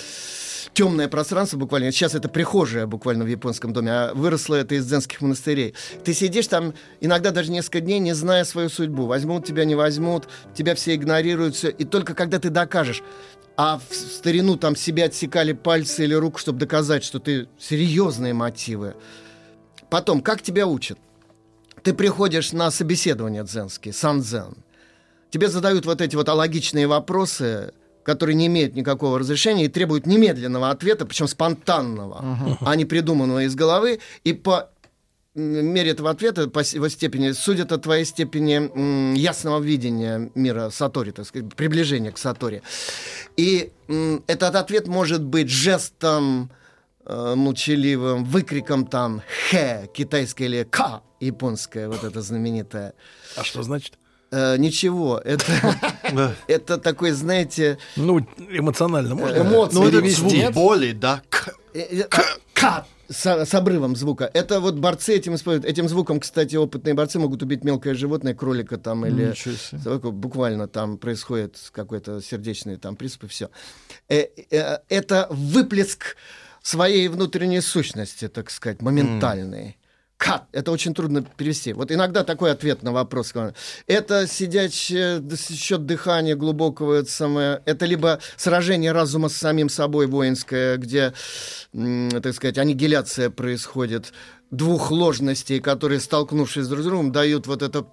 темное 0.74 1.08
пространство 1.08 1.56
буквально. 1.56 1.92
Сейчас 1.92 2.14
это 2.14 2.28
прихожая 2.28 2.86
буквально 2.86 3.24
в 3.24 3.28
японском 3.28 3.72
доме, 3.72 3.92
а 3.92 4.14
выросло 4.14 4.54
это 4.54 4.74
из 4.74 4.86
дзенских 4.86 5.20
монастырей. 5.20 5.74
Ты 6.04 6.14
сидишь 6.14 6.48
там 6.48 6.74
иногда 7.00 7.30
даже 7.30 7.50
несколько 7.50 7.80
дней, 7.80 7.98
не 7.98 8.14
зная 8.14 8.44
свою 8.44 8.68
судьбу. 8.68 9.06
Возьмут 9.06 9.46
тебя, 9.46 9.64
не 9.64 9.74
возьмут, 9.74 10.28
тебя 10.54 10.74
все 10.74 10.94
игнорируют, 10.94 11.54
все. 11.54 11.68
И 11.68 11.84
только 11.84 12.14
когда 12.14 12.38
ты 12.38 12.50
докажешь, 12.50 13.02
а 13.56 13.78
в 13.78 13.94
старину 13.94 14.56
там 14.56 14.76
себе 14.76 15.04
отсекали 15.04 15.52
пальцы 15.52 16.04
или 16.04 16.14
руку, 16.14 16.38
чтобы 16.38 16.58
доказать, 16.58 17.04
что 17.04 17.18
ты 17.18 17.48
серьезные 17.58 18.32
мотивы. 18.32 18.94
Потом, 19.90 20.22
как 20.22 20.42
тебя 20.42 20.66
учат? 20.66 20.98
Ты 21.82 21.92
приходишь 21.92 22.52
на 22.52 22.70
собеседование 22.70 23.42
дзенские, 23.44 23.92
санзен. 23.92 24.56
Тебе 25.30 25.48
задают 25.48 25.86
вот 25.86 26.00
эти 26.00 26.14
вот 26.16 26.28
алогичные 26.28 26.86
вопросы, 26.86 27.72
которые 28.04 28.36
не 28.36 28.46
имеют 28.46 28.74
никакого 28.74 29.18
разрешения 29.18 29.64
и 29.64 29.68
требуют 29.68 30.06
немедленного 30.06 30.70
ответа, 30.70 31.06
причем 31.06 31.28
спонтанного, 31.28 32.22
uh-huh. 32.22 32.56
а 32.60 32.76
не 32.76 32.84
придуманного 32.84 33.44
из 33.44 33.54
головы. 33.54 34.00
И 34.24 34.32
по 34.32 34.70
мере 35.34 35.90
этого 35.90 36.10
ответа, 36.10 36.48
по 36.48 36.60
его 36.60 36.88
степени, 36.88 37.32
судят 37.32 37.72
о 37.72 37.78
твоей 37.78 38.04
степени 38.04 39.16
ясного 39.16 39.60
видения 39.60 40.30
мира 40.34 40.70
Сатори, 40.70 41.10
так 41.10 41.26
сказать, 41.26 41.54
приближения 41.54 42.12
к 42.12 42.18
Сатори. 42.18 42.62
И 43.36 43.72
этот 44.26 44.54
ответ 44.56 44.86
может 44.86 45.22
быть 45.22 45.48
жестом 45.48 46.50
э, 47.06 47.34
молчаливым, 47.34 48.24
выкриком 48.24 48.86
там 48.86 49.22
«хэ» 49.50 49.88
китайское 49.92 50.48
или 50.48 50.64
«ка» 50.64 51.02
японское, 51.20 51.88
вот 51.88 52.04
это 52.04 52.20
знаменитое. 52.20 52.94
А 53.36 53.44
что 53.44 53.62
значит? 53.62 53.98
Э, 54.30 54.56
ничего, 54.56 55.18
это, 55.18 55.76
это 56.46 56.78
такой, 56.78 57.12
знаете... 57.12 57.78
Ну, 57.96 58.26
эмоционально 58.50 59.14
можно. 59.14 59.36
Эмоции. 59.36 59.74
Ну, 59.74 59.88
это 59.88 60.08
звук 60.10 60.52
боли, 60.52 60.92
да? 60.92 61.22
Э, 61.74 61.80
э, 61.80 62.04
К 62.54 62.86
с, 63.12 63.44
с 63.44 63.54
обрывом 63.54 63.96
звука. 63.96 64.30
Это 64.32 64.60
вот 64.60 64.76
борцы 64.76 65.14
этим 65.14 65.34
используют. 65.34 65.64
Этим 65.66 65.88
звуком, 65.88 66.20
кстати, 66.20 66.56
опытные 66.56 66.94
борцы 66.94 67.18
могут 67.18 67.42
убить 67.42 67.64
мелкое 67.64 67.94
животное, 67.94 68.34
кролика 68.34 68.78
там 68.78 69.06
или 69.06 69.32
буквально 70.12 70.68
там 70.68 70.98
происходит 70.98 71.58
какой-то 71.72 72.20
сердечный 72.20 72.76
там 72.76 72.96
приступ 72.96 73.24
и 73.24 73.26
все. 73.28 73.50
Э, 74.08 74.26
э, 74.50 74.78
это 74.88 75.26
выплеск 75.30 76.16
своей 76.62 77.08
внутренней 77.08 77.60
сущности, 77.60 78.28
так 78.28 78.50
сказать, 78.50 78.82
моментальный. 78.82 79.76
Cut. 80.22 80.42
Это 80.52 80.70
очень 80.70 80.94
трудно 80.94 81.22
перевести. 81.22 81.72
Вот 81.72 81.90
иногда 81.90 82.22
такой 82.22 82.52
ответ 82.52 82.82
на 82.82 82.92
вопрос. 82.92 83.32
Это 83.86 84.26
сидячее 84.26 85.22
счет 85.36 85.84
дыхания 85.86 86.36
глубокого, 86.36 86.94
это, 86.94 87.10
самое, 87.10 87.62
это 87.64 87.86
либо 87.86 88.20
сражение 88.36 88.92
разума 88.92 89.28
с 89.28 89.36
самим 89.36 89.68
собой 89.68 90.06
воинское, 90.06 90.76
где, 90.76 91.12
так 91.72 92.34
сказать, 92.34 92.58
аннигиляция 92.58 93.30
происходит 93.30 94.12
двух 94.52 94.90
ложностей, 94.90 95.60
которые, 95.60 95.98
столкнувшись 95.98 96.68
друг 96.68 96.82
с 96.82 96.84
другом, 96.84 97.10
дают 97.10 97.46
вот 97.46 97.62
это 97.62 97.86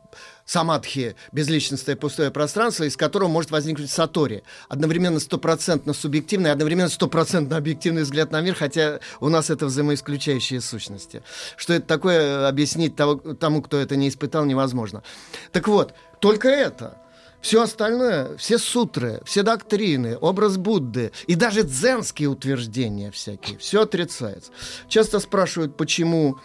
самадхи, 0.50 1.16
безличностное 1.32 1.96
пустое 1.96 2.32
пространство, 2.32 2.84
из 2.86 2.98
которого 2.98 3.28
может 3.28 3.52
возникнуть 3.52 3.92
сатори. 3.92 4.44
Одновременно 4.68 5.20
стопроцентно 5.20 5.94
субъективный, 5.94 6.52
одновременно 6.52 6.90
стопроцентно 6.90 7.56
объективный 7.56 8.02
взгляд 8.02 8.32
на 8.32 8.42
мир, 8.42 8.56
хотя 8.56 9.00
у 9.20 9.30
нас 9.30 9.52
это 9.52 9.68
взаимоисключающие 9.68 10.60
сущности. 10.60 11.22
Что 11.56 11.74
это 11.74 11.86
такое, 11.86 12.48
объяснить 12.48 12.96
того, 12.96 13.16
тому, 13.16 13.62
кто 13.62 13.78
это 13.78 13.96
не 13.96 14.10
испытал, 14.10 14.46
невозможно. 14.46 15.04
Так 15.52 15.68
вот, 15.68 15.94
только 16.20 16.50
это– 16.50 16.98
все 17.42 17.62
остальное, 17.62 18.36
все 18.38 18.58
сутры, 18.58 19.22
все 19.26 19.44
доктрины, 19.44 20.18
образ 20.20 20.58
Будды 20.58 21.14
и 21.26 21.36
даже 21.36 21.64
дзенские 21.64 22.28
утверждения 22.28 23.12
всякие, 23.12 23.58
все 23.60 23.84
отрицается. 23.84 24.52
Часто 24.90 25.20
спрашивают, 25.20 25.78
почему 25.78 26.38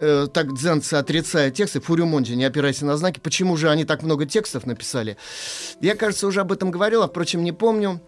э, 0.00 0.26
так 0.32 0.54
дзенцы 0.54 0.94
отрицают 0.94 1.54
тексты, 1.54 1.80
Фурюмонджи, 1.80 2.36
не 2.36 2.44
опирайся 2.44 2.86
на 2.86 2.96
знаки, 2.96 3.20
почему 3.20 3.56
же 3.56 3.70
они 3.70 3.84
так 3.84 4.02
много 4.02 4.26
текстов 4.26 4.66
написали. 4.66 5.16
Я, 5.80 5.94
кажется, 5.96 6.26
уже 6.26 6.40
об 6.40 6.52
этом 6.52 6.70
говорил, 6.70 7.02
а, 7.02 7.08
впрочем, 7.08 7.42
не 7.42 7.52
помню. 7.52 8.00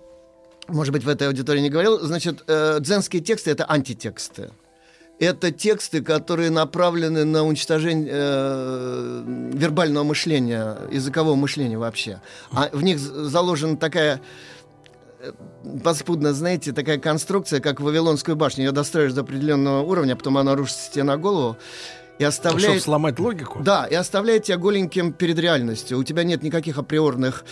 Может 0.69 0.93
быть, 0.93 1.05
в 1.05 1.09
этой 1.09 1.27
аудитории 1.27 1.61
не 1.61 1.71
говорил. 1.71 1.99
Значит, 2.01 2.45
э, 2.47 2.79
дзенские 2.81 3.23
тексты— 3.23 3.51
это 3.53 3.71
антитексты. 3.71 4.51
Это 5.19 5.53
тексты, 5.53 6.03
которые 6.03 6.49
направлены 6.49 7.25
на 7.25 7.45
уничтожение 7.45 8.09
э, 8.11 9.23
вербального 9.53 10.05
мышления, 10.05 10.79
языкового 10.91 11.35
мышления 11.35 11.77
вообще. 11.77 12.23
А 12.53 12.71
в 12.73 12.83
них 12.83 12.99
заложена 12.99 13.77
такая 13.77 14.23
паспудно, 15.85 16.33
знаете, 16.33 16.73
такая 16.73 16.99
конструкция, 16.99 17.61
как 17.61 17.81
Вавилонскую 17.81 18.37
башню. 18.37 18.65
Ее 18.65 18.73
достроишь 18.73 19.13
до 19.13 19.23
определенного 19.23 19.83
уровня, 19.83 20.17
потом 20.17 20.39
она 20.39 20.55
рушится 20.55 20.91
тебе 20.93 21.05
на 21.05 21.17
голову. 21.17 21.57
и 22.21 22.25
оставляет... 22.25 22.65
Чтобы 22.65 22.81
сломать 22.81 23.19
логику? 23.19 23.61
Да, 23.63 23.87
и 23.87 23.95
оставляет 23.95 24.45
тебя 24.45 24.59
голеньким 24.59 25.13
перед 25.15 25.39
реальностью. 25.39 25.99
У 25.99 26.05
тебя 26.05 26.23
нет 26.23 26.43
никаких 26.43 26.77
априорных 26.77 27.45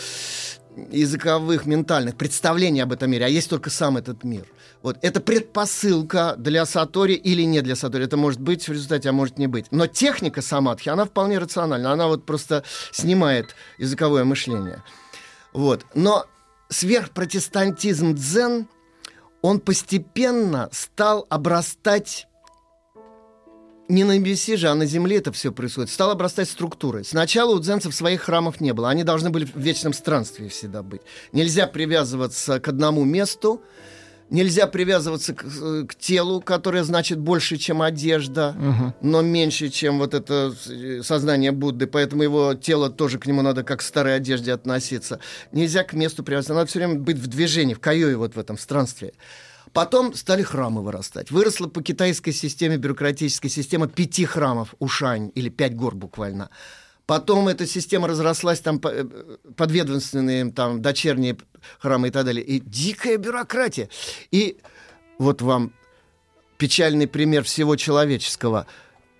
языковых, 0.92 1.64
ментальных 1.66 2.16
представлений 2.16 2.80
об 2.80 2.92
этом 2.92 3.10
мире, 3.10 3.24
а 3.24 3.28
есть 3.28 3.48
только 3.48 3.70
сам 3.70 3.96
этот 3.96 4.24
мир. 4.24 4.44
Вот. 4.82 4.98
Это 5.00 5.20
предпосылка 5.20 6.34
для 6.36 6.66
Сатори 6.66 7.14
или 7.14 7.42
не 7.42 7.62
для 7.62 7.76
Сатори. 7.76 8.04
Это 8.04 8.16
может 8.16 8.40
быть 8.40 8.68
в 8.68 8.72
результате, 8.72 9.08
а 9.08 9.12
может 9.12 9.38
не 9.38 9.46
быть. 9.46 9.66
Но 9.70 9.86
техника 9.86 10.42
самадхи, 10.42 10.90
она 10.90 11.06
вполне 11.06 11.38
рациональна. 11.38 11.92
Она 11.92 12.06
вот 12.06 12.26
просто 12.26 12.62
снимает 12.92 13.54
языковое 13.78 14.24
мышление. 14.24 14.84
Вот. 15.52 15.86
Но 15.94 16.26
сверхпротестантизм 16.68 18.14
дзен, 18.14 18.68
он 19.42 19.60
постепенно 19.60 20.68
стал 20.72 21.26
обрастать 21.30 22.28
не 23.88 24.04
на 24.04 24.18
небесе 24.18 24.56
же, 24.56 24.68
а 24.68 24.74
на 24.74 24.84
земле 24.84 25.16
это 25.16 25.32
все 25.32 25.50
происходит. 25.50 25.90
Стал 25.90 26.10
обрастать 26.10 26.48
структурой. 26.48 27.04
Сначала 27.04 27.54
у 27.54 27.58
дзенцев 27.58 27.94
своих 27.94 28.22
храмов 28.22 28.60
не 28.60 28.72
было. 28.74 28.90
Они 28.90 29.02
должны 29.02 29.30
были 29.30 29.46
в 29.46 29.56
вечном 29.56 29.94
странстве 29.94 30.48
всегда 30.50 30.82
быть. 30.82 31.00
Нельзя 31.32 31.66
привязываться 31.66 32.60
к 32.60 32.68
одному 32.68 33.04
месту, 33.04 33.62
Нельзя 34.30 34.66
привязываться 34.66 35.34
к, 35.34 35.44
э, 35.44 35.84
к 35.88 35.94
телу, 35.94 36.40
которое 36.40 36.84
значит 36.84 37.18
больше, 37.18 37.56
чем 37.56 37.80
одежда, 37.80 38.54
угу. 38.58 38.94
но 39.00 39.22
меньше, 39.22 39.70
чем 39.70 39.98
вот 39.98 40.12
это 40.12 40.54
э, 40.66 41.00
сознание 41.02 41.50
Будды. 41.50 41.86
Поэтому 41.86 42.22
его 42.22 42.54
тело 42.54 42.90
тоже 42.90 43.18
к 43.18 43.26
нему 43.26 43.40
надо 43.40 43.62
как 43.62 43.78
к 43.78 43.82
старой 43.82 44.16
одежде 44.16 44.52
относиться. 44.52 45.20
Нельзя 45.52 45.82
к 45.82 45.94
месту 45.94 46.22
привязываться. 46.22 46.54
Надо 46.54 46.66
все 46.66 46.78
время 46.80 46.96
быть 46.96 47.18
в 47.18 47.26
движении, 47.26 47.74
в 47.74 47.80
каюе 47.80 48.16
вот 48.16 48.34
в 48.34 48.38
этом 48.38 48.58
странстве. 48.58 49.14
Потом 49.72 50.14
стали 50.14 50.42
храмы 50.42 50.82
вырастать. 50.82 51.30
Выросла 51.30 51.66
по 51.68 51.82
китайской 51.82 52.32
системе, 52.32 52.76
бюрократической 52.76 53.48
системе 53.48 53.88
пяти 53.88 54.24
храмов, 54.24 54.74
Ушань, 54.78 55.30
или 55.34 55.48
пять 55.48 55.74
гор 55.74 55.94
буквально. 55.94 56.50
Потом 57.08 57.48
эта 57.48 57.66
система 57.66 58.06
разрослась, 58.06 58.60
там 58.60 58.78
э, 58.84 59.06
подведомственные, 59.56 60.52
там, 60.52 60.82
дочерние 60.82 61.38
храмы 61.78 62.08
и 62.08 62.10
так 62.10 62.26
далее. 62.26 62.44
И 62.44 62.60
дикая 62.60 63.16
бюрократия. 63.16 63.88
И 64.30 64.58
вот 65.18 65.40
вам 65.40 65.72
печальный 66.58 67.06
пример 67.06 67.44
всего 67.44 67.76
человеческого. 67.76 68.66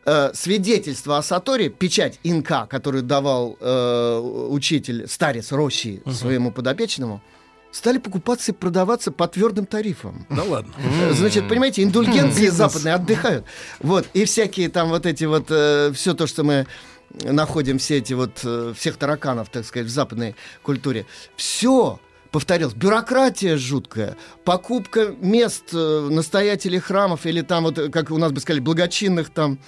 Э, 0.05 0.33
свидетельство 0.35 1.16
о 1.16 1.22
Саторе, 1.22 1.70
печать 1.70 2.20
инка, 2.24 2.66
которую 2.66 3.05
давал 3.05 3.57
э, 3.59 4.18
учитель, 4.51 5.09
старец 5.09 5.51
Рощи 5.51 6.03
uh-huh. 6.05 6.12
своему 6.12 6.53
подопечному, 6.53 7.22
стали 7.70 7.96
покупаться 7.96 8.53
и 8.53 8.55
продаваться 8.55 9.12
по 9.12 9.27
твердым 9.29 9.64
тарифам. 9.64 10.27
Да 10.29 10.42
ладно. 10.42 10.74
Э, 10.77 11.14
значит, 11.14 11.48
понимаете, 11.48 11.85
индульгенции 11.85 12.48
западные 12.48 12.96
отдыхают. 12.96 13.46
Вот, 13.81 14.07
и 14.12 14.27
всякие 14.27 14.68
там 14.68 14.90
вот 14.90 15.07
эти 15.07 15.24
вот, 15.24 15.46
э, 15.48 15.90
все 15.94 16.12
то, 16.12 16.27
что 16.27 16.44
мы 16.44 16.66
находим 17.11 17.79
все 17.79 17.99
эти 17.99 18.12
вот, 18.12 18.40
э, 18.44 18.73
всех 18.77 18.97
тараканов, 18.97 19.49
так 19.49 19.64
сказать, 19.64 19.88
в 19.88 19.90
западной 19.90 20.35
культуре. 20.62 21.07
Все 21.37 22.01
повторилось. 22.31 22.75
Бюрократия 22.75 23.57
жуткая, 23.57 24.16
покупка 24.44 25.14
мест 25.21 25.71
э, 25.73 26.09
настоятелей 26.11 26.79
храмов 26.79 27.27
или 27.27 27.40
там 27.40 27.64
вот, 27.64 27.90
как 27.92 28.11
у 28.11 28.18
нас 28.18 28.33
бы 28.33 28.40
сказали, 28.40 28.61
благочинных 28.61 29.31
там 29.31 29.59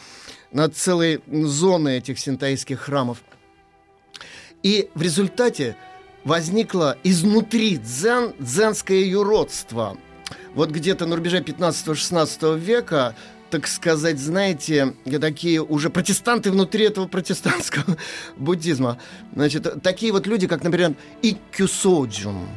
на 0.53 0.68
целой 0.68 1.22
зоны 1.31 1.98
этих 1.98 2.18
синтаистских 2.18 2.81
храмов. 2.81 3.18
И 4.62 4.90
в 4.94 5.03
результате 5.03 5.76
возникло 6.24 6.98
изнутри 7.03 7.79
дзен, 7.79 8.35
дзенское 8.38 9.00
юродство. 9.00 9.96
Вот 10.55 10.70
где-то 10.70 11.07
на 11.07 11.16
рубеже 11.16 11.40
15-16 11.40 12.59
века 12.59 13.14
так 13.50 13.66
сказать, 13.66 14.18
знаете, 14.18 14.94
такие 15.20 15.62
уже 15.62 15.90
протестанты 15.90 16.50
внутри 16.50 16.86
этого 16.86 17.06
протестантского 17.06 17.96
буддизма. 18.36 18.98
Значит, 19.34 19.82
такие 19.82 20.12
вот 20.12 20.26
люди, 20.26 20.46
как, 20.46 20.62
например, 20.62 20.94
Иккюсоджун. 21.22 22.48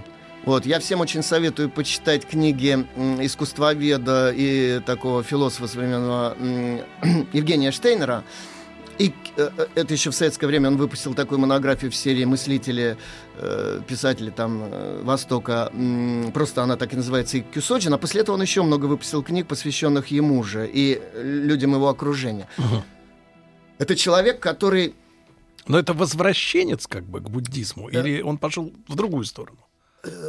Вот, 0.46 0.66
я 0.66 0.80
всем 0.80 1.00
очень 1.00 1.24
советую 1.24 1.70
почитать 1.70 2.26
книги 2.26 2.86
искусствоведа 3.22 4.34
и 4.36 4.82
такого 4.86 5.24
философа 5.24 5.68
современного 5.68 6.36
Евгения 7.34 7.72
Штейнера. 7.72 8.24
И 9.00 9.12
э, 9.38 9.50
э, 9.58 9.68
это 9.76 9.94
еще 9.94 10.12
в 10.12 10.16
советское 10.16 10.48
время 10.48 10.70
он 10.70 10.78
выпустил 10.78 11.14
такую 11.14 11.40
монографию 11.40 11.92
в 11.92 11.96
серии 11.96 12.26
«Мыслители», 12.26 12.98
э, 13.38 13.82
писатели 13.88 14.30
там 14.30 14.64
э, 14.64 15.02
Востока. 15.04 15.72
Просто 16.34 16.64
она 16.64 16.76
так 16.78 16.94
и 16.94 16.96
называется 16.96 17.40
«Кюсоджин». 17.40 17.94
А 17.94 17.98
после 17.98 18.22
этого 18.22 18.36
он 18.36 18.42
еще 18.42 18.62
много 18.62 18.86
выпустил 18.86 19.24
книг, 19.24 19.48
посвященных 19.48 20.08
ему 20.08 20.44
же 20.44 20.70
и 20.72 21.02
людям 21.16 21.74
его 21.74 21.90
окружения. 21.90 22.48
Угу. 22.58 22.84
Это 23.80 23.96
человек, 23.96 24.40
который... 24.40 24.96
Но 25.68 25.80
это 25.80 25.94
возвращенец 25.94 26.88
как 26.88 27.04
бы 27.06 27.20
к 27.22 27.30
буддизму? 27.30 27.90
Да. 27.90 28.02
Или 28.02 28.22
он 28.22 28.38
пошел 28.38 28.72
в 28.88 28.96
другую 28.96 29.26
сторону? 29.26 29.60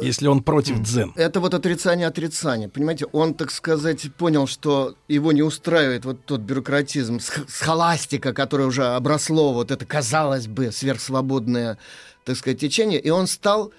Если 0.01 0.27
он 0.27 0.41
против 0.41 0.79
дзен. 0.81 1.13
Это 1.15 1.39
вот 1.39 1.53
отрицание 1.53 2.07
отрицания. 2.07 2.69
Понимаете, 2.69 3.05
он, 3.11 3.33
так 3.33 3.51
сказать, 3.51 4.13
понял, 4.15 4.47
что 4.47 4.95
его 5.07 5.31
не 5.31 5.41
устраивает 5.41 6.05
вот 6.05 6.25
тот 6.25 6.41
бюрократизм, 6.41 7.19
схоластика, 7.19 8.33
которое 8.33 8.65
уже 8.65 8.85
обросло, 8.85 9.53
вот 9.53 9.71
это, 9.71 9.85
казалось 9.85 10.47
бы, 10.47 10.71
сверхсвободное, 10.71 11.77
так 12.23 12.37
сказать, 12.37 12.59
течение, 12.59 12.99
и 12.99 13.09
он 13.09 13.27
стал 13.27 13.71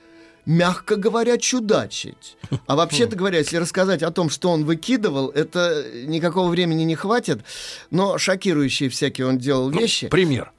мягко 0.44 0.94
говоря, 0.96 1.38
чудачить. 1.38 2.36
А 2.66 2.76
вообще-то 2.76 3.16
говоря, 3.16 3.38
если 3.38 3.56
рассказать 3.56 4.02
о 4.02 4.12
том, 4.12 4.30
что 4.30 4.50
он 4.50 4.64
выкидывал, 4.64 5.30
это 5.30 5.84
никакого 6.06 6.48
времени 6.48 6.84
не 6.84 6.94
хватит. 6.94 7.40
Но 7.90 8.16
шокирующие 8.16 8.88
всякие 8.88 9.26
он 9.26 9.38
делал 9.38 9.70
ну, 9.70 9.80
вещи. 9.80 10.08
Пример. 10.08 10.52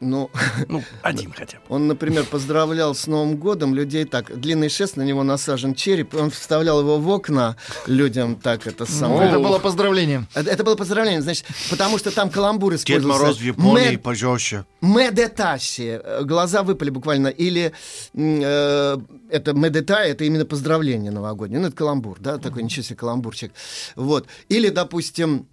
Ну, 0.00 0.30
ну, 0.68 0.82
один 1.02 1.32
хотя 1.32 1.58
бы. 1.58 1.64
Он, 1.68 1.86
например, 1.86 2.24
поздравлял 2.24 2.94
с 2.94 3.06
Новым 3.06 3.36
годом 3.36 3.74
людей 3.74 4.04
так. 4.04 4.38
Длинный 4.38 4.68
шест, 4.68 4.96
на 4.96 5.02
него 5.02 5.22
насажен 5.22 5.74
череп. 5.74 6.14
Он 6.14 6.30
вставлял 6.30 6.80
его 6.80 6.98
в 6.98 7.08
окна 7.08 7.56
людям 7.86 8.36
так. 8.36 8.66
Это 8.66 8.86
самое. 8.86 9.28
Это 9.28 9.38
было 9.38 9.58
поздравление. 9.58 10.26
Это, 10.34 10.50
это 10.50 10.64
было 10.64 10.76
поздравление, 10.76 11.20
значит, 11.20 11.44
потому 11.70 11.98
что 11.98 12.10
там 12.10 12.30
каламбур 12.30 12.74
использовался. 12.74 13.18
Дед 13.18 13.22
Мороз 13.22 13.38
в 13.38 13.42
Японии 13.42 13.90
Мед... 13.90 14.02
пожестче. 14.02 14.64
Медетаси. 14.80 16.00
Глаза 16.22 16.62
выпали 16.62 16.90
буквально. 16.90 17.28
Или 17.28 17.72
э, 18.14 18.96
это 19.30 19.52
медета, 19.52 19.96
это 19.96 20.24
именно 20.24 20.46
поздравление 20.46 21.12
новогоднее. 21.12 21.60
Ну, 21.60 21.68
это 21.68 21.76
каламбур, 21.76 22.18
да, 22.20 22.38
такой 22.38 22.62
ничего 22.62 22.82
себе 22.82 22.96
каламбурчик. 22.96 23.52
Вот. 23.94 24.26
Или, 24.48 24.70
допустим, 24.70 25.48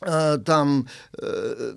там 0.00 0.88
э, 1.18 1.72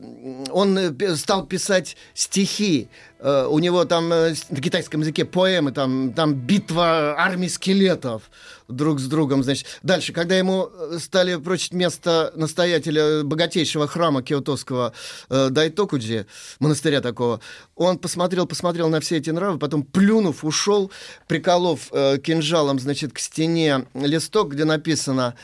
он 0.50 0.78
э, 0.78 1.16
стал 1.16 1.46
писать 1.46 1.98
стихи. 2.14 2.88
У 3.20 3.60
него 3.60 3.86
там 3.86 4.10
на 4.10 4.34
китайском 4.34 5.00
языке 5.00 5.24
поэмы, 5.24 5.72
там, 5.72 6.12
там 6.12 6.34
битва 6.34 7.16
армий 7.18 7.48
скелетов 7.48 8.24
друг 8.68 9.00
с 9.00 9.08
другом. 9.08 9.44
Значит. 9.44 9.80
Дальше, 9.82 10.12
когда 10.12 10.38
ему 10.38 10.70
стали 11.00 11.38
прочить 11.38 11.72
место 11.72 12.34
настоятеля 12.36 13.24
богатейшего 13.24 13.88
храма 13.88 14.24
киотовского 14.24 14.92
Дайтокуджи, 15.30 16.26
монастыря 16.60 17.00
такого, 17.00 17.40
он 17.78 17.98
посмотрел, 17.98 18.46
посмотрел 18.46 18.90
на 18.90 19.00
все 19.00 19.20
эти 19.20 19.30
нравы, 19.30 19.58
потом 19.58 19.84
плюнув, 19.84 20.44
ушел, 20.44 20.92
приколов 21.26 21.92
кинжалом, 21.92 22.78
значит, 22.78 23.14
к 23.14 23.20
стене 23.20 23.86
листок, 23.94 24.52
где 24.52 24.66
написано 24.66 25.36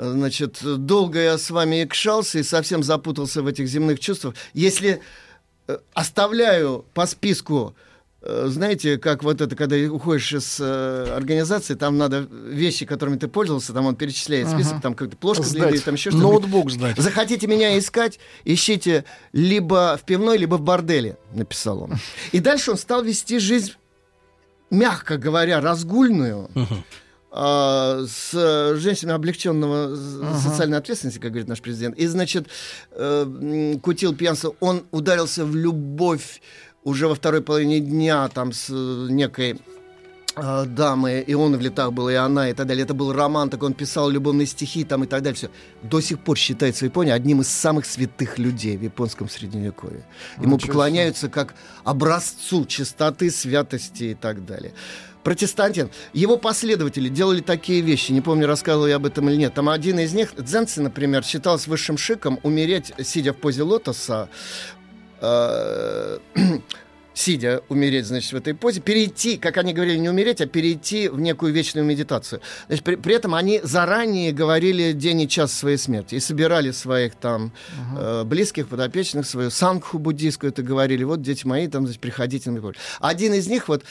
Значит, 0.00 0.60
долго 0.62 1.20
я 1.20 1.36
с 1.36 1.50
вами 1.50 1.84
икшался 1.84 2.38
и 2.38 2.42
совсем 2.42 2.82
запутался 2.82 3.42
в 3.42 3.46
этих 3.46 3.68
земных 3.68 4.00
чувствах. 4.00 4.34
Если 4.54 5.02
э, 5.68 5.78
оставляю 5.92 6.86
по 6.94 7.04
списку 7.04 7.74
э, 8.22 8.46
знаете, 8.48 8.96
как 8.96 9.22
вот 9.22 9.42
это, 9.42 9.54
когда 9.54 9.76
уходишь 9.92 10.32
из 10.32 10.56
э, 10.58 11.12
организации, 11.14 11.74
там 11.74 11.98
надо 11.98 12.20
вещи, 12.20 12.86
которыми 12.86 13.18
ты 13.18 13.28
пользовался, 13.28 13.74
там 13.74 13.84
он 13.84 13.94
перечисляет 13.94 14.48
список, 14.48 14.72
ага. 14.72 14.82
там 14.82 14.94
какая-то 14.94 15.18
плошка 15.18 15.42
сдать. 15.42 15.64
длинная, 15.64 15.80
там 15.80 15.94
еще 15.94 16.10
что-то. 16.10 16.24
Ноутбук 16.24 16.70
сдать. 16.70 16.96
Захотите 16.96 17.46
меня 17.46 17.78
искать, 17.78 18.18
ищите 18.44 19.04
либо 19.32 19.98
в 20.02 20.06
пивной, 20.06 20.38
либо 20.38 20.54
в 20.54 20.62
борделе, 20.62 21.18
написал 21.34 21.82
он. 21.82 21.96
И 22.32 22.40
дальше 22.40 22.70
он 22.70 22.78
стал 22.78 23.02
вести 23.02 23.38
жизнь, 23.38 23.74
мягко 24.70 25.18
говоря, 25.18 25.60
разгульную. 25.60 26.48
Угу 26.54 26.84
а, 27.32 28.04
с 28.08 28.76
женщинами 28.76 29.14
облегченного 29.14 29.84
ага. 29.84 30.38
социальной 30.38 30.78
ответственности, 30.78 31.20
как 31.20 31.30
говорит 31.30 31.48
наш 31.48 31.60
президент. 31.60 31.96
И, 31.96 32.06
значит, 32.06 32.48
э, 32.90 33.76
кутил 33.82 34.16
пьянство. 34.16 34.54
Он 34.58 34.82
ударился 34.90 35.44
в 35.44 35.54
любовь 35.54 36.40
уже 36.82 37.06
во 37.06 37.14
второй 37.14 37.40
половине 37.40 37.78
дня 37.78 38.28
там 38.28 38.52
с 38.52 38.68
некой 38.68 39.60
э, 40.34 40.64
дамы, 40.66 41.24
и 41.24 41.34
он 41.34 41.56
в 41.56 41.60
летах 41.60 41.92
был, 41.92 42.08
и 42.08 42.14
она, 42.14 42.50
и 42.50 42.52
так 42.52 42.66
далее. 42.66 42.82
Это 42.82 42.94
был 42.94 43.12
роман, 43.12 43.48
так 43.48 43.62
он 43.62 43.74
писал 43.74 44.10
любовные 44.10 44.46
стихи 44.46 44.82
там 44.82 45.04
и 45.04 45.06
так 45.06 45.22
далее. 45.22 45.36
Все. 45.36 45.50
До 45.82 46.00
сих 46.00 46.18
пор 46.18 46.36
считается 46.36 46.84
в 46.84 46.88
Японии 46.88 47.12
одним 47.12 47.42
из 47.42 47.48
самых 47.48 47.86
святых 47.86 48.38
людей 48.38 48.76
в 48.76 48.82
японском 48.82 49.28
средневековье. 49.28 50.04
Ему 50.38 50.56
Ничего 50.56 50.66
поклоняются 50.68 51.28
как 51.28 51.54
образцу 51.84 52.64
чистоты, 52.64 53.30
святости 53.30 54.04
и 54.04 54.14
так 54.14 54.44
далее. 54.44 54.72
Протестантин. 55.22 55.90
Его 56.12 56.36
последователи 56.36 57.08
делали 57.08 57.40
такие 57.40 57.80
вещи, 57.80 58.12
не 58.12 58.20
помню, 58.20 58.46
рассказывал 58.46 58.86
я 58.86 58.96
об 58.96 59.06
этом 59.06 59.28
или 59.28 59.36
нет. 59.36 59.54
Там 59.54 59.68
один 59.68 59.98
из 59.98 60.12
них, 60.12 60.34
Дзенци, 60.36 60.80
например, 60.80 61.24
считался 61.24 61.68
высшим 61.70 61.98
шиком 61.98 62.40
умереть, 62.42 62.92
сидя 63.02 63.32
в 63.32 63.36
позе 63.36 63.62
лотоса, 63.62 64.28
э, 65.20 66.18
сидя, 67.14 67.62
умереть, 67.68 68.06
значит, 68.06 68.32
в 68.32 68.36
этой 68.36 68.54
позе, 68.54 68.80
перейти, 68.80 69.36
как 69.36 69.58
они 69.58 69.72
говорили, 69.72 69.98
не 69.98 70.08
умереть, 70.08 70.40
а 70.40 70.46
перейти 70.46 71.08
в 71.08 71.20
некую 71.20 71.52
вечную 71.52 71.84
медитацию. 71.84 72.40
Значит, 72.66 72.84
при, 72.84 72.94
при 72.96 73.14
этом 73.14 73.34
они 73.34 73.60
заранее 73.62 74.32
говорили 74.32 74.92
день 74.92 75.22
и 75.22 75.28
час 75.28 75.52
своей 75.52 75.76
смерти 75.76 76.14
и 76.14 76.20
собирали 76.20 76.70
своих 76.70 77.14
там 77.14 77.52
uh-huh. 77.94 78.22
э, 78.22 78.24
близких, 78.24 78.68
подопечных, 78.68 79.26
свою 79.26 79.50
сангху 79.50 79.98
буддийскую, 79.98 80.50
это 80.50 80.62
говорили, 80.62 81.04
вот, 81.04 81.20
дети 81.20 81.46
мои, 81.46 81.68
там, 81.68 81.84
значит, 81.84 82.00
приходите. 82.00 82.50
Один 83.00 83.34
из 83.34 83.46
них 83.48 83.68
вот 83.68 83.84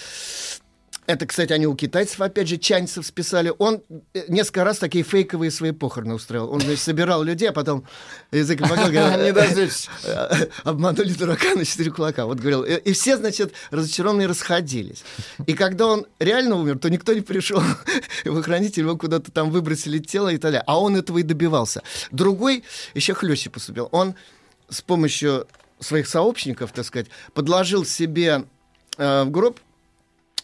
это, 1.09 1.25
кстати, 1.25 1.51
они 1.53 1.65
у 1.65 1.75
китайцев, 1.75 2.21
опять 2.21 2.47
же, 2.47 2.57
чаньцев 2.57 3.03
списали. 3.03 3.51
Он 3.57 3.81
э, 4.13 4.25
несколько 4.27 4.63
раз 4.63 4.77
такие 4.77 5.03
фейковые 5.03 5.49
свои 5.49 5.71
похороны 5.71 6.13
устроил. 6.13 6.51
Он, 6.51 6.61
значит, 6.61 6.81
собирал 6.81 7.23
людей, 7.23 7.49
а 7.49 7.51
потом 7.51 7.83
язык 8.31 8.59
Не 8.61 9.33
дождетесь. 9.33 9.89
Обманули 10.63 11.11
дурака 11.13 11.55
на 11.55 11.65
четыре 11.65 11.89
кулака. 11.89 12.27
Вот 12.27 12.37
говорил. 12.37 12.63
И 12.63 12.93
все, 12.93 13.17
значит, 13.17 13.53
разочарованные 13.71 14.27
расходились. 14.27 15.03
И 15.47 15.55
когда 15.55 15.87
он 15.87 16.05
реально 16.19 16.57
умер, 16.57 16.77
то 16.77 16.91
никто 16.91 17.11
не 17.13 17.21
пришел. 17.21 17.63
Его 18.23 18.43
хранитель 18.43 18.83
его 18.83 18.95
куда-то 18.95 19.31
там 19.31 19.49
выбросили 19.49 19.97
тело 19.97 20.29
и 20.29 20.37
так 20.37 20.51
далее. 20.51 20.63
А 20.67 20.79
он 20.79 20.95
этого 20.95 21.17
и 21.17 21.23
добивался. 21.23 21.81
Другой 22.11 22.63
еще 22.93 23.15
хлеще 23.15 23.49
поступил. 23.49 23.89
Он 23.91 24.13
с 24.69 24.83
помощью 24.83 25.47
своих 25.79 26.07
сообщников, 26.07 26.71
так 26.71 26.85
сказать, 26.85 27.07
подложил 27.33 27.83
себе 27.83 28.43
э, 28.99 29.23
в 29.23 29.31
гроб 29.31 29.59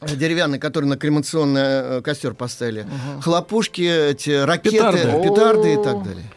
деревянный, 0.01 0.59
который 0.59 0.85
на 0.85 0.97
кремационный 0.97 1.61
э, 1.61 2.01
костер 2.01 2.33
поставили, 2.33 2.81
угу. 2.81 3.21
хлопушки, 3.21 3.81
эти 3.81 4.31
ракеты, 4.31 4.77
петарды, 4.77 5.23
петарды 5.23 5.73
и 5.73 5.83
так 5.83 6.03
далее. 6.03 6.31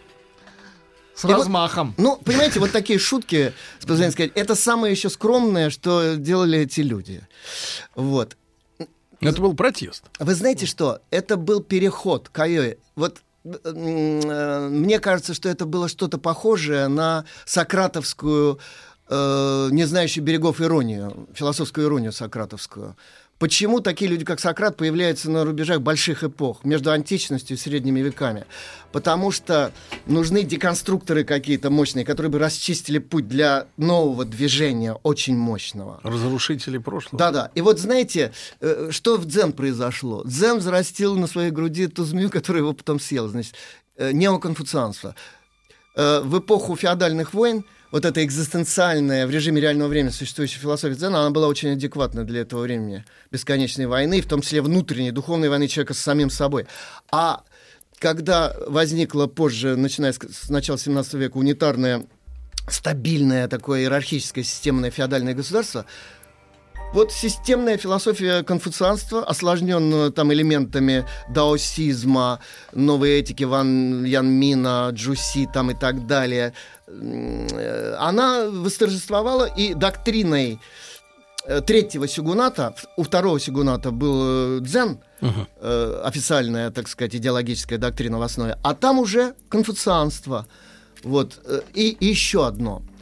С 1.15 1.25
и 1.25 1.33
размахом. 1.33 1.95
Вот, 1.97 1.99
ну, 1.99 2.17
понимаете, 2.25 2.61
вот 2.61 2.71
такие 2.71 2.99
шутки, 2.99 3.53
с 3.81 3.85
сказать, 3.85 4.31
это 4.37 4.55
самое 4.55 4.93
еще 4.93 5.11
скромное, 5.11 5.69
что 5.69 6.15
делали 6.15 6.61
эти 6.61 6.81
люди. 6.81 7.23
Вот. 7.97 8.37
Это 9.21 9.41
был 9.41 9.55
протест. 9.55 10.05
Вы 10.21 10.35
знаете 10.35 10.67
что? 10.67 11.01
Это 11.11 11.37
был 11.37 11.61
переход 11.61 12.29
к 12.29 12.39
Айове. 12.39 12.79
Вот 12.95 13.19
э, 13.45 14.69
мне 14.71 15.01
кажется, 15.01 15.35
что 15.35 15.49
это 15.49 15.67
было 15.67 15.89
что-то 15.89 16.19
похожее 16.19 16.87
на 16.87 17.25
сократовскую, 17.45 18.61
э, 19.09 19.69
не 19.73 19.85
знающую 19.87 20.23
берегов 20.23 20.61
иронию, 20.61 21.29
философскую 21.35 21.89
иронию 21.89 22.13
сократовскую. 22.13 22.97
Почему 23.39 23.79
такие 23.81 24.11
люди, 24.11 24.25
как 24.25 24.41
Сократ, 24.41 24.77
появляются 24.77 25.31
на 25.31 25.45
рубежах 25.45 25.81
больших 25.81 26.25
эпох, 26.25 26.65
между 26.65 26.91
античностью 26.91 27.57
и 27.57 27.61
средними 27.61 28.01
веками? 28.01 28.47
Потому 28.91 29.31
что 29.31 29.73
нужны 30.07 30.43
деконструкторы 30.43 31.23
какие-то 31.23 31.71
мощные, 31.71 32.05
которые 32.05 32.33
бы 32.33 32.41
расчистили 32.41 32.99
путь 32.99 33.29
для 33.29 33.69
нового 33.77 34.25
движения, 34.25 34.95
очень 35.05 35.37
мощного. 35.37 36.01
Разрушители 36.03 36.79
прошлого. 36.79 37.19
Да-да. 37.19 37.51
И 37.55 37.61
вот 37.61 37.79
знаете, 37.79 38.33
э, 38.61 38.89
что 38.91 39.17
в 39.17 39.27
дзен 39.27 39.53
произошло? 39.53 40.25
Дзен 40.25 40.59
взрастил 40.59 41.15
на 41.17 41.29
своей 41.29 41.53
груди 41.53 41.87
ту 41.87 42.05
змею, 42.05 42.31
которая 42.31 42.63
его 42.63 42.73
потом 42.73 42.99
съела. 42.99 43.29
Значит, 43.29 43.55
э, 43.97 44.11
неоконфуцианство. 44.13 45.15
Э, 45.95 46.21
в 46.25 46.41
эпоху 46.41 46.75
феодальных 46.75 47.35
войн– 47.35 47.65
вот 47.91 48.05
эта 48.05 48.25
экзистенциальная 48.25 49.27
в 49.27 49.31
режиме 49.31 49.61
реального 49.61 49.89
времени 49.89 50.11
существующая 50.11 50.61
философия 50.61 50.95
дзена, 50.95 51.21
она 51.21 51.31
была 51.31 51.49
очень 51.49 51.73
адекватна 51.73 52.25
для 52.25 52.43
этого 52.43 52.63
времени 52.63 53.05
бесконечной 53.31 53.87
войны, 53.87 54.21
в 54.21 54.27
том 54.27 54.43
числе 54.43 54.61
внутренней, 54.63 55.11
духовной 55.11 55.49
войны 55.49 55.69
человека 55.69 55.95
с 55.95 55.99
самим 55.99 56.31
собой. 56.31 56.67
А 57.11 57.45
когда 57.99 58.55
возникла 58.67 59.27
позже, 59.27 59.77
начиная 59.77 60.13
с, 60.13 60.49
начала 60.49 60.79
17 60.79 61.15
века, 61.15 61.37
унитарное, 61.37 62.07
стабильное 62.69 63.49
такое 63.49 63.81
иерархическое 63.81 64.45
системное 64.45 64.91
феодальное 64.91 65.35
государство, 65.35 65.87
вот 66.93 67.13
системная 67.13 67.77
философия 67.77 68.43
конфуцианства, 68.43 69.25
осложненная 69.25 70.11
там 70.11 70.33
элементами 70.33 71.05
даосизма, 71.29 72.41
новой 72.73 73.21
этики 73.21 73.45
Ван 73.45 74.05
Янмина, 74.05 74.91
Джуси 74.93 75.49
там 75.53 75.71
и 75.71 75.75
так 75.75 76.07
далее, 76.07 76.53
она 76.87 78.49
восторжествовала 78.51 79.45
и 79.45 79.75
доктриной 79.75 80.59
э, 81.45 81.61
третьего 81.61 82.09
сигуната, 82.09 82.75
у 82.97 83.03
второго 83.03 83.39
сигуната 83.39 83.91
был 83.91 84.59
э, 84.59 84.61
дзен, 84.61 85.01
uh-huh. 85.21 86.01
официальная, 86.03 86.71
так 86.71 86.89
сказать, 86.89 87.15
идеологическая 87.15 87.77
доктрина 87.77 88.19
в 88.19 88.23
основе, 88.23 88.57
а 88.63 88.75
там 88.75 88.99
уже 88.99 89.35
конфуцианство. 89.51 90.47
Вот. 91.05 91.39
И 91.75 91.97
еще 92.01 92.47
одно– 92.47 92.83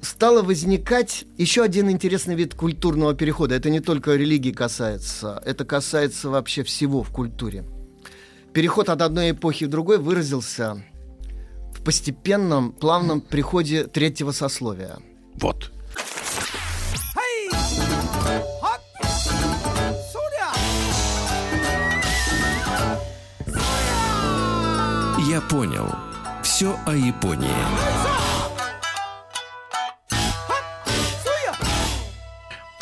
стало 0.00 0.42
возникать 0.42 1.24
еще 1.36 1.62
один 1.62 1.90
интересный 1.90 2.34
вид 2.34 2.54
культурного 2.54 3.14
перехода. 3.14 3.54
Это 3.54 3.70
не 3.70 3.80
только 3.80 4.14
религии 4.14 4.52
касается, 4.52 5.42
это 5.44 5.64
касается 5.64 6.30
вообще 6.30 6.62
всего 6.62 7.02
в 7.02 7.10
культуре. 7.10 7.64
Переход 8.52 8.88
от 8.88 9.02
одной 9.02 9.32
эпохи 9.32 9.64
в 9.64 9.70
другой 9.70 9.98
выразился 9.98 10.84
в 11.74 11.82
постепенном, 11.82 12.72
плавном 12.72 13.20
приходе 13.20 13.84
третьего 13.84 14.32
сословия. 14.32 14.98
Вот. 15.34 15.72
Я 25.26 25.40
понял. 25.40 25.88
Все 26.44 26.78
о 26.86 26.94
Японии. 26.94 28.23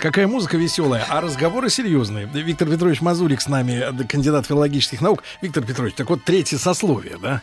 Какая 0.02 0.26
музыка 0.26 0.56
веселая, 0.56 1.06
а 1.08 1.20
разговоры 1.20 1.70
серьезные. 1.70 2.26
Виктор 2.26 2.68
Петрович 2.68 3.00
Мазурик 3.00 3.40
с 3.40 3.46
нами, 3.46 4.04
кандидат 4.08 4.46
филологических 4.46 5.00
наук. 5.00 5.22
Виктор 5.40 5.64
Петрович, 5.64 5.94
так 5.94 6.10
вот 6.10 6.24
третье 6.24 6.58
сословие, 6.58 7.18
да? 7.22 7.40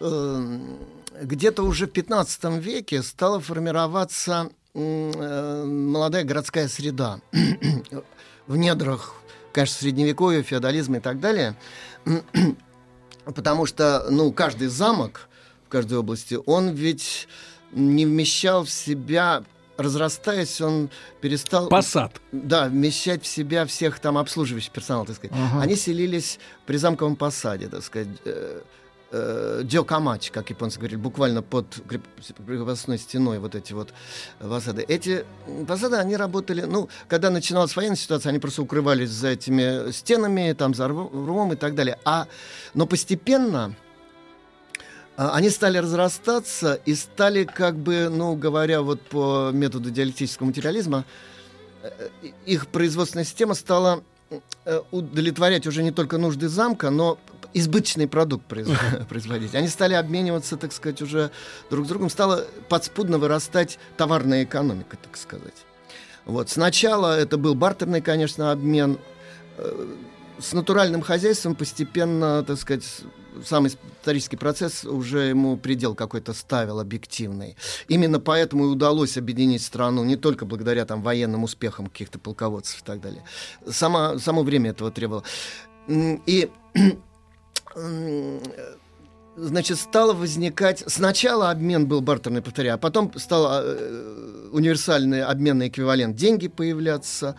Эм, 0.00 0.76
где-то 1.22 1.62
уже 1.62 1.86
в 1.86 1.92
15 1.92 2.58
веке 2.58 3.00
стала 3.04 3.38
формироваться 3.38 4.50
э, 4.74 5.64
молодая 5.64 6.24
городская 6.24 6.66
среда 6.66 7.20
в 8.48 8.56
недрах, 8.56 9.14
конечно, 9.52 9.76
средневековья, 9.76 10.42
феодализма 10.42 10.96
и 10.96 11.00
так 11.00 11.20
далее. 11.20 11.54
Потому 13.24 13.66
что, 13.66 14.08
ну, 14.10 14.32
каждый 14.32 14.66
замок 14.66 15.28
в 15.66 15.68
каждой 15.68 15.98
области, 15.98 16.36
он 16.44 16.70
ведь 16.70 17.28
не 17.70 18.04
вмещал 18.04 18.64
в 18.64 18.70
себя 18.70 19.44
разрастаясь, 19.82 20.60
он 20.60 20.90
перестал... 21.20 21.68
Посад. 21.68 22.20
Да, 22.32 22.66
вмещать 22.66 23.22
в 23.22 23.26
себя 23.26 23.66
всех 23.66 23.98
там 23.98 24.18
обслуживающих 24.18 24.72
персонал, 24.72 25.04
так 25.04 25.16
сказать. 25.16 25.36
Ага. 25.36 25.62
Они 25.62 25.76
селились 25.76 26.38
при 26.66 26.76
замковом 26.76 27.16
посаде, 27.16 27.68
так 27.68 27.82
сказать. 27.82 28.08
Э, 28.24 28.60
э, 29.12 29.60
Дёкамач, 29.64 30.30
как 30.30 30.50
японцы 30.50 30.78
говорили, 30.78 30.98
буквально 30.98 31.42
под 31.42 31.66
крепостной 32.46 32.98
стеной 32.98 33.38
вот 33.38 33.54
эти 33.54 33.72
вот 33.72 33.90
посады. 34.38 34.84
Эти 34.88 35.24
посады, 35.68 35.96
они 35.96 36.16
работали, 36.16 36.62
ну, 36.62 36.88
когда 37.08 37.30
начиналась 37.30 37.76
военная 37.76 37.96
ситуация, 37.96 38.30
они 38.30 38.38
просто 38.38 38.62
укрывались 38.62 39.10
за 39.10 39.28
этими 39.28 39.90
стенами, 39.92 40.52
там, 40.52 40.74
за 40.74 40.88
рвом 40.88 41.52
и 41.52 41.56
так 41.56 41.74
далее. 41.74 41.98
А, 42.04 42.26
но 42.74 42.86
постепенно 42.86 43.74
они 45.16 45.50
стали 45.50 45.78
разрастаться 45.78 46.80
и 46.86 46.94
стали, 46.94 47.44
как 47.44 47.76
бы, 47.76 48.08
ну, 48.08 48.34
говоря 48.34 48.80
вот 48.82 49.02
по 49.02 49.50
методу 49.52 49.90
диалектического 49.90 50.46
материализма, 50.46 51.04
э, 51.82 51.90
э, 52.22 52.28
их 52.46 52.66
производственная 52.68 53.24
система 53.24 53.54
стала 53.54 54.02
э, 54.64 54.80
удовлетворять 54.90 55.66
уже 55.66 55.82
не 55.82 55.90
только 55.90 56.16
нужды 56.16 56.48
замка, 56.48 56.88
но 56.90 57.18
избыточный 57.52 58.08
продукт 58.08 58.46
производить. 59.08 59.54
Они 59.54 59.68
стали 59.68 59.92
обмениваться, 59.92 60.56
так 60.56 60.72
сказать, 60.72 61.02
уже 61.02 61.30
друг 61.68 61.84
с 61.84 61.88
другом. 61.88 62.08
Стала 62.08 62.46
подспудно 62.70 63.18
вырастать 63.18 63.78
товарная 63.98 64.44
экономика, 64.44 64.96
так 64.96 65.18
сказать. 65.18 65.66
Вот. 66.24 66.48
Сначала 66.48 67.18
это 67.18 67.36
был 67.36 67.54
бартерный, 67.54 68.00
конечно, 68.00 68.50
обмен. 68.50 68.98
С 70.38 70.54
натуральным 70.54 71.02
хозяйством 71.02 71.54
постепенно, 71.54 72.42
так 72.42 72.58
сказать, 72.58 73.02
сам 73.44 73.66
исторический 73.66 74.36
процесс 74.36 74.84
уже 74.84 75.20
ему 75.24 75.56
предел 75.56 75.94
какой-то 75.94 76.32
ставил 76.32 76.80
объективный. 76.80 77.56
Именно 77.88 78.20
поэтому 78.20 78.64
и 78.64 78.68
удалось 78.68 79.16
объединить 79.16 79.62
страну 79.62 80.04
не 80.04 80.16
только 80.16 80.44
благодаря 80.44 80.84
там 80.84 81.02
военным 81.02 81.44
успехам 81.44 81.86
каких-то 81.86 82.18
полководцев 82.18 82.80
и 82.80 82.84
так 82.84 83.00
далее. 83.00 83.24
Само, 83.68 84.18
само 84.18 84.42
время 84.42 84.70
этого 84.70 84.90
требовало. 84.90 85.24
И 85.88 86.50
значит, 89.36 89.78
стало 89.78 90.12
возникать... 90.12 90.84
Сначала 90.86 91.50
обмен 91.50 91.86
был 91.86 92.00
бартерный, 92.00 92.42
повторяю, 92.42 92.76
а 92.76 92.78
потом 92.78 93.12
стал 93.16 93.62
э, 93.62 94.48
универсальный 94.52 95.22
обменный 95.22 95.68
эквивалент 95.68 96.16
деньги 96.16 96.48
появляться, 96.48 97.36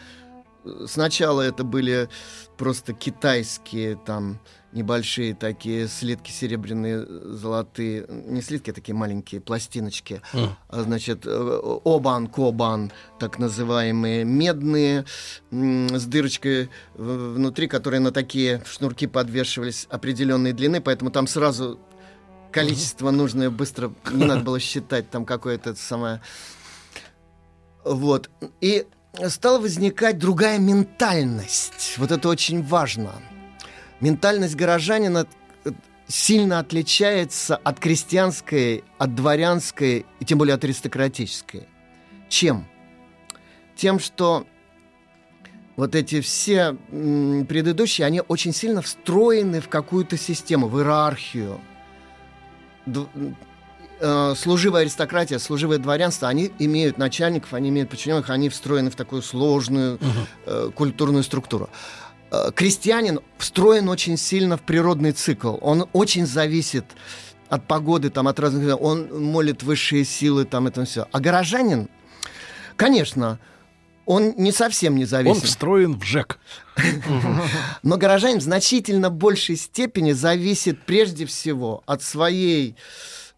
сначала 0.87 1.41
это 1.41 1.63
были 1.63 2.09
просто 2.57 2.93
китайские 2.93 3.99
там 4.05 4.39
небольшие 4.73 5.35
такие 5.35 5.87
слитки 5.87 6.31
серебряные, 6.31 7.05
золотые, 7.05 8.05
не 8.09 8.41
слитки, 8.41 8.71
а 8.71 8.73
такие 8.73 8.95
маленькие 8.95 9.41
пластиночки, 9.41 10.21
mm. 10.33 10.49
значит, 10.71 11.25
э, 11.25 11.79
обан, 11.85 12.27
кобан, 12.27 12.91
так 13.19 13.39
называемые, 13.39 14.23
медные, 14.23 15.05
с 15.51 16.05
дырочкой 16.05 16.69
внутри, 16.95 17.67
которые 17.67 17.99
на 17.99 18.11
такие 18.11 18.63
шнурки 18.65 19.07
подвешивались 19.07 19.87
определенной 19.89 20.53
длины, 20.53 20.81
поэтому 20.81 21.11
там 21.11 21.27
сразу 21.27 21.79
количество 22.51 23.11
нужное 23.11 23.49
быстро, 23.49 23.93
не 24.11 24.25
надо 24.25 24.41
было 24.41 24.59
считать 24.59 25.09
там 25.09 25.25
какое-то 25.25 25.75
самое... 25.75 26.21
Вот. 27.83 28.29
И 28.61 28.85
стала 29.27 29.59
возникать 29.59 30.17
другая 30.17 30.57
ментальность. 30.57 31.95
Вот 31.97 32.11
это 32.11 32.29
очень 32.29 32.63
важно. 32.63 33.11
Ментальность 33.99 34.55
горожанина 34.55 35.27
э, 35.65 35.71
сильно 36.07 36.59
отличается 36.59 37.55
от 37.55 37.79
крестьянской, 37.79 38.83
от 38.97 39.15
дворянской 39.15 40.05
и 40.19 40.25
тем 40.25 40.37
более 40.37 40.55
от 40.55 40.63
аристократической. 40.63 41.67
Чем? 42.29 42.67
Тем, 43.75 43.99
что 43.99 44.45
вот 45.75 45.95
эти 45.95 46.21
все 46.21 46.73
предыдущие, 47.47 48.05
они 48.05 48.21
очень 48.27 48.53
сильно 48.53 48.81
встроены 48.81 49.59
в 49.61 49.69
какую-то 49.69 50.17
систему, 50.17 50.67
в 50.67 50.77
иерархию. 50.77 51.59
Э, 54.05 54.33
служивая 54.35 54.81
аристократия, 54.81 55.39
служивое 55.39 55.77
дворянство, 55.77 56.27
они 56.27 56.51
имеют 56.59 56.97
начальников, 56.97 57.53
они 57.53 57.69
имеют 57.69 57.89
подчиненных, 57.89 58.29
они 58.29 58.49
встроены 58.49 58.89
в 58.89 58.95
такую 58.95 59.21
сложную 59.21 59.97
uh-huh. 59.97 60.71
культурную 60.73 61.23
структуру. 61.23 61.69
Э, 61.69 62.12
крестьянин 62.55 63.19
встроен 63.37 63.89
очень 63.89 64.17
сильно 64.17 64.57
в 64.57 64.61
природный 64.61 65.11
цикл. 65.11 65.57
Он 65.61 65.87
очень 65.93 66.25
зависит 66.25 66.85
от 67.49 67.67
погоды, 67.67 68.09
там, 68.09 68.27
от 68.27 68.39
разных... 68.39 68.81
Он 68.81 69.23
молит 69.31 69.63
высшие 69.63 70.05
силы, 70.05 70.45
там, 70.45 70.67
это 70.67 70.85
все. 70.85 71.07
А 71.11 71.19
горожанин, 71.19 71.89
конечно, 72.75 73.39
он 74.05 74.33
не 74.37 74.51
совсем 74.51 74.95
не 74.95 75.05
зависит. 75.05 75.43
Он 75.43 75.47
встроен 75.47 75.99
в 75.99 76.03
ЖЭК. 76.03 76.39
Но 77.83 77.97
горожанин 77.97 78.39
в 78.39 78.43
значительно 78.43 79.09
большей 79.09 79.55
степени 79.55 80.11
зависит 80.11 80.83
прежде 80.85 81.25
всего 81.25 81.83
от 81.85 82.03
своей 82.03 82.75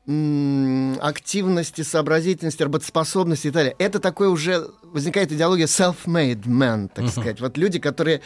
активности, 0.07 1.81
сообразительности, 1.81 2.61
работоспособности 2.61 3.47
и 3.47 3.49
так 3.49 3.55
далее. 3.55 3.75
Это 3.79 3.99
такое 3.99 4.29
уже 4.29 4.67
возникает 4.83 5.31
идеология 5.31 5.65
self-made 5.65 6.43
man, 6.43 6.89
так 6.93 7.05
uh-huh. 7.05 7.11
сказать. 7.11 7.41
Вот 7.41 7.57
люди, 7.57 7.79
которые 7.79 8.21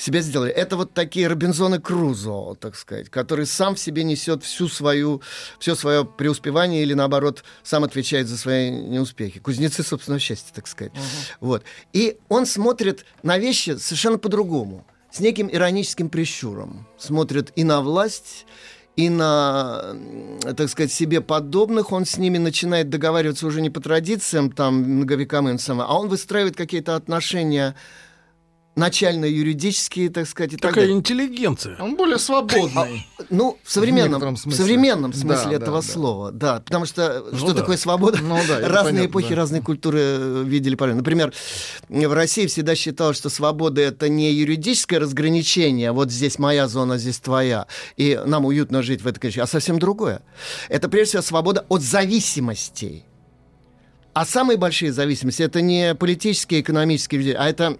себя 0.00 0.22
сделали. 0.22 0.50
Это 0.50 0.76
вот 0.76 0.94
такие 0.94 1.28
Робинзоны 1.28 1.80
Крузо, 1.80 2.54
так 2.58 2.74
сказать, 2.74 3.10
который 3.10 3.46
сам 3.46 3.74
в 3.74 3.78
себе 3.78 4.02
несет 4.02 4.42
всю 4.42 4.68
свою, 4.68 5.22
все 5.58 5.74
свое 5.74 6.04
преуспевание 6.04 6.82
или, 6.82 6.94
наоборот, 6.94 7.44
сам 7.62 7.84
отвечает 7.84 8.26
за 8.26 8.38
свои 8.38 8.70
неуспехи. 8.70 9.40
Кузнецы 9.40 9.82
собственного 9.82 10.20
счастья, 10.20 10.52
так 10.54 10.66
сказать. 10.66 10.92
Uh-huh. 10.94 11.36
Вот. 11.40 11.64
И 11.92 12.18
он 12.28 12.46
смотрит 12.46 13.04
на 13.22 13.38
вещи 13.38 13.76
совершенно 13.76 14.18
по-другому, 14.18 14.86
с 15.10 15.20
неким 15.20 15.50
ироническим 15.52 16.08
прищуром. 16.08 16.86
Смотрит 16.96 17.52
и 17.56 17.64
на 17.64 17.80
власть, 17.80 18.46
и 18.96 19.08
на, 19.08 19.96
так 20.56 20.68
сказать, 20.68 20.92
себе 20.92 21.20
подобных, 21.20 21.92
он 21.92 22.04
с 22.04 22.16
ними 22.16 22.38
начинает 22.38 22.90
договариваться 22.90 23.46
уже 23.46 23.60
не 23.60 23.70
по 23.70 23.80
традициям, 23.80 24.50
там, 24.50 24.76
многовековым, 24.76 25.58
а 25.68 25.98
он 25.98 26.08
выстраивает 26.08 26.56
какие-то 26.56 26.96
отношения 26.96 27.74
начально-юридические, 28.76 30.10
так 30.10 30.26
сказать, 30.28 30.54
и 30.54 30.56
Такая 30.56 30.70
так 30.70 30.82
далее. 30.82 30.96
интеллигенция. 30.96 31.76
Он 31.80 31.96
более 31.96 32.18
свободный. 32.18 33.04
А, 33.18 33.22
ну, 33.28 33.58
в 33.62 33.70
современном, 33.70 34.36
в, 34.36 34.46
в 34.46 34.54
современном 34.54 35.12
смысле 35.12 35.58
да, 35.58 35.64
этого 35.64 35.82
да, 35.82 35.86
слова, 35.86 36.30
да. 36.30 36.54
да. 36.54 36.60
Потому 36.60 36.86
что 36.86 37.24
ну, 37.30 37.36
что 37.36 37.52
да. 37.52 37.60
такое 37.60 37.76
свобода? 37.76 38.18
Ну, 38.22 38.38
да, 38.46 38.60
разные 38.60 38.92
понятно, 38.92 39.06
эпохи, 39.06 39.28
да. 39.30 39.36
разные 39.36 39.62
культуры 39.62 40.00
э, 40.00 40.42
видели 40.46 40.76
по 40.76 40.86
Например, 40.86 41.32
в 41.88 42.12
России 42.12 42.46
всегда 42.46 42.74
считалось, 42.74 43.16
что 43.16 43.28
свобода 43.28 43.80
это 43.80 44.08
не 44.08 44.32
юридическое 44.32 45.00
разграничение, 45.00 45.92
вот 45.92 46.10
здесь 46.10 46.38
моя 46.38 46.68
зона, 46.68 46.96
здесь 46.96 47.18
твоя, 47.18 47.66
и 47.96 48.20
нам 48.24 48.44
уютно 48.44 48.82
жить 48.82 49.02
в 49.02 49.06
этой 49.06 49.18
конечности, 49.18 49.44
а 49.44 49.50
совсем 49.50 49.78
другое. 49.78 50.22
Это 50.68 50.88
прежде 50.88 51.10
всего 51.10 51.22
свобода 51.22 51.66
от 51.68 51.82
зависимостей. 51.82 53.04
А 54.12 54.24
самые 54.24 54.56
большие 54.56 54.92
зависимости 54.92 55.42
это 55.42 55.60
не 55.60 55.94
политические, 55.94 56.60
экономические, 56.60 57.36
а 57.36 57.48
это 57.48 57.78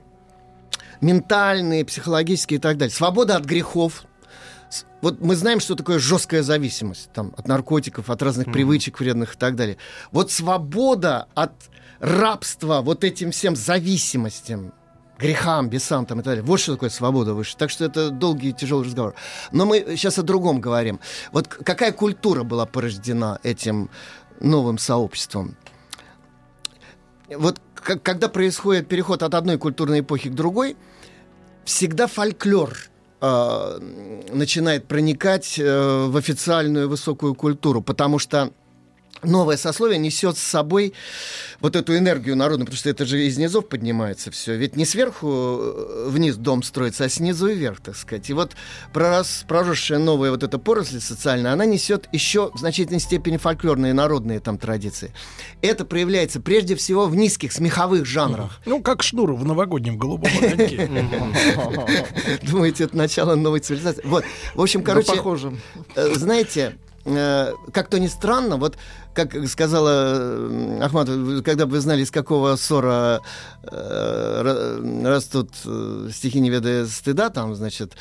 ментальные, 1.01 1.85
психологические 1.85 2.59
и 2.59 2.61
так 2.61 2.77
далее. 2.77 2.95
Свобода 2.95 3.37
от 3.37 3.45
грехов. 3.45 4.05
Вот 5.01 5.21
мы 5.21 5.35
знаем, 5.35 5.61
что 5.61 5.75
такое 5.75 5.99
жесткая 5.99 6.43
зависимость 6.43 7.11
там, 7.13 7.33
от 7.37 7.49
наркотиков, 7.49 8.11
от 8.11 8.23
разных 8.23 8.49
mm. 8.49 8.53
привычек 8.53 9.01
вредных 9.01 9.35
и 9.35 9.39
так 9.39 9.57
далее. 9.57 9.79
Вот 10.13 10.31
свобода 10.31 11.27
от 11.35 11.53
рабства 12.01 12.81
вот 12.83 13.03
этим 13.03 13.31
всем 13.31 13.57
зависимостям, 13.57 14.73
грехам, 15.19 15.69
бесам 15.69 16.07
там 16.07 16.21
и 16.21 16.23
так 16.23 16.33
далее. 16.33 16.45
Вот 16.45 16.61
что 16.61 16.73
такое 16.73 16.91
свобода 16.91 17.35
выше. 17.35 17.57
Так 17.57 17.71
что 17.71 17.85
это 17.85 18.11
долгий 18.11 18.51
и 18.51 18.53
тяжелый 18.53 18.85
разговор. 18.85 19.15
Но 19.53 19.67
мы 19.67 19.85
сейчас 19.97 20.19
о 20.19 20.23
другом 20.23 20.61
говорим. 20.61 21.01
Вот 21.33 21.49
какая 21.49 21.93
культура 21.93 22.43
была 22.43 22.67
порождена 22.67 23.39
этим 23.43 23.91
новым 24.41 24.79
сообществом? 24.79 25.57
Вот 27.29 27.61
когда 27.75 28.29
происходит 28.29 28.89
переход 28.89 29.23
от 29.23 29.35
одной 29.35 29.57
культурной 29.57 30.01
эпохи 30.01 30.29
к 30.29 30.35
другой, 30.35 30.77
всегда 31.71 32.09
фольклор 32.09 32.77
э, 33.21 33.79
начинает 34.33 34.87
проникать 34.87 35.59
э, 35.59 36.07
в 36.09 36.17
официальную 36.17 36.89
высокую 36.89 37.35
культуру, 37.35 37.81
потому 37.81 38.19
что 38.19 38.51
новое 39.23 39.57
сословие 39.57 39.99
несет 39.99 40.37
с 40.37 40.43
собой 40.43 40.95
вот 41.61 41.77
эту 41.77 41.97
энергию 41.97 42.37
народную, 42.37 42.67
потому 42.67 42.79
что 42.79 42.91
это 42.91 43.05
же 43.05 43.25
из 43.25 43.39
низов 43.39 43.69
поднимается 43.69 44.31
все. 44.31 44.57
Ведь 44.57 44.77
не 44.77 44.85
сверху 44.85 45.29
э, 45.29 46.07
вниз 46.09 46.37
дом 46.37 46.63
строится, 46.63 47.05
а 47.05 47.09
снизу 47.09 47.49
и 47.49 47.55
вверх, 47.55 47.81
так 47.81 47.97
сказать. 47.97 48.31
И 48.31 48.33
вот 48.33 48.53
пророс, 48.93 49.45
проросшая 49.47 49.99
новая 49.99 50.31
вот 50.31 50.43
эта 50.43 50.59
поросль 50.59 51.01
социальная, 51.01 51.53
она 51.53 51.65
несет 51.65 52.09
еще 52.13 52.51
в 52.55 52.59
значительной 52.59 53.01
степени 53.01 53.37
фольклорные 53.37 53.93
народные 53.93 54.41
там 54.41 54.59
традиции. 54.59 55.13
Это 55.63 55.85
проявляется 55.85 56.41
прежде 56.41 56.77
всего 56.77 57.07
в 57.07 57.15
низких 57.15 57.53
смеховых 57.53 58.07
жанрах. 58.07 58.61
Ну, 58.67 58.83
как 58.83 59.03
шнур 59.03 59.33
в 59.35 59.45
новогоднем 59.45 59.99
голубом 59.99 60.31
огоньке. 60.37 60.89
Думаете, 62.43 62.85
это 62.85 62.97
начало 62.97 63.35
новой 63.35 63.61
цивилизации? 63.61 64.03
Вот, 64.05 64.25
в 64.55 64.61
общем, 64.61 64.83
короче, 64.83 65.13
похоже. 65.13 65.57
Э, 65.95 66.15
знаете, 66.15 66.77
Э, 67.05 67.53
как 67.73 67.89
то 67.89 67.99
ни 67.99 68.09
странно, 68.09 68.57
вот 68.57 68.77
как 69.15 69.35
сказала 69.49 70.17
э, 70.17 70.81
Ахмат, 70.83 71.09
когда 71.45 71.67
бы 71.67 71.73
вы 71.73 71.81
знали, 71.81 72.03
из 72.03 72.11
какого 72.11 72.57
ссора 72.57 73.23
э, 73.63 75.03
растут 75.05 75.51
э, 75.65 76.11
стихи 76.13 76.41
неведая 76.41 76.87
стыда, 76.87 77.31
там, 77.31 77.55
значит, 77.55 77.95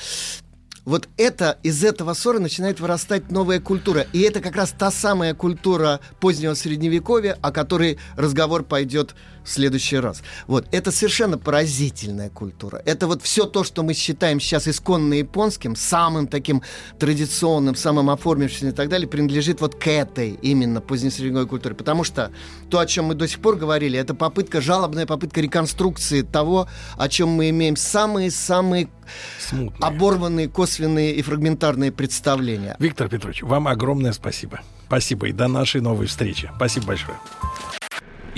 вот 0.86 1.08
это, 1.18 1.58
из 1.64 1.84
этого 1.84 2.14
ссора 2.14 2.40
начинает 2.40 2.80
вырастать 2.80 3.32
новая 3.32 3.60
культура. 3.60 4.08
И 4.12 4.22
это 4.22 4.42
как 4.42 4.56
раз 4.56 4.74
та 4.78 4.92
самая 4.92 5.36
культура 5.36 6.00
позднего 6.20 6.54
средневековья, 6.56 7.38
о 7.42 7.52
которой 7.52 8.00
разговор 8.18 8.64
пойдет 8.64 9.14
в 9.50 9.52
следующий 9.52 9.98
раз. 9.98 10.22
Вот, 10.46 10.68
это 10.72 10.92
совершенно 10.92 11.38
поразительная 11.38 12.30
культура. 12.30 12.82
Это 12.86 13.08
вот 13.08 13.24
все 13.24 13.46
то, 13.46 13.64
что 13.64 13.82
мы 13.82 13.96
считаем 13.96 14.40
сейчас 14.40 14.68
исконно 14.68 15.16
японским, 15.16 15.76
самым 15.76 16.28
таким 16.28 16.62
традиционным, 17.00 17.76
самым 17.76 18.12
оформившимся 18.12 18.70
и 18.70 18.72
так 18.72 18.90
далее, 18.90 19.08
принадлежит 19.08 19.60
вот 19.62 19.74
к 19.76 19.88
этой 19.88 20.32
именно 20.42 20.82
позднесредневековой 20.82 21.48
культуре. 21.48 21.74
Потому 21.74 22.04
что 22.04 22.32
то, 22.70 22.78
о 22.78 22.86
чем 22.86 23.06
мы 23.06 23.16
до 23.16 23.28
сих 23.28 23.40
пор 23.40 23.56
говорили, 23.56 23.98
это 23.98 24.14
попытка, 24.14 24.62
жалобная 24.62 25.08
попытка 25.08 25.42
реконструкции 25.42 26.22
того, 26.22 26.68
о 26.98 27.10
чем 27.10 27.30
мы 27.30 27.50
имеем 27.50 27.76
самые-самые 27.76 28.90
оборванные, 29.82 30.48
косвенные 30.48 31.16
и 31.16 31.24
фрагментарные 31.24 31.92
представления. 31.92 32.76
Виктор 32.78 33.10
Петрович, 33.10 33.42
вам 33.42 33.68
огромное 33.68 34.14
спасибо. 34.14 34.62
Спасибо 34.86 35.28
и 35.28 35.32
до 35.32 35.48
нашей 35.48 35.82
новой 35.82 36.06
встречи. 36.06 36.52
Спасибо 36.56 36.88
большое. 36.88 37.18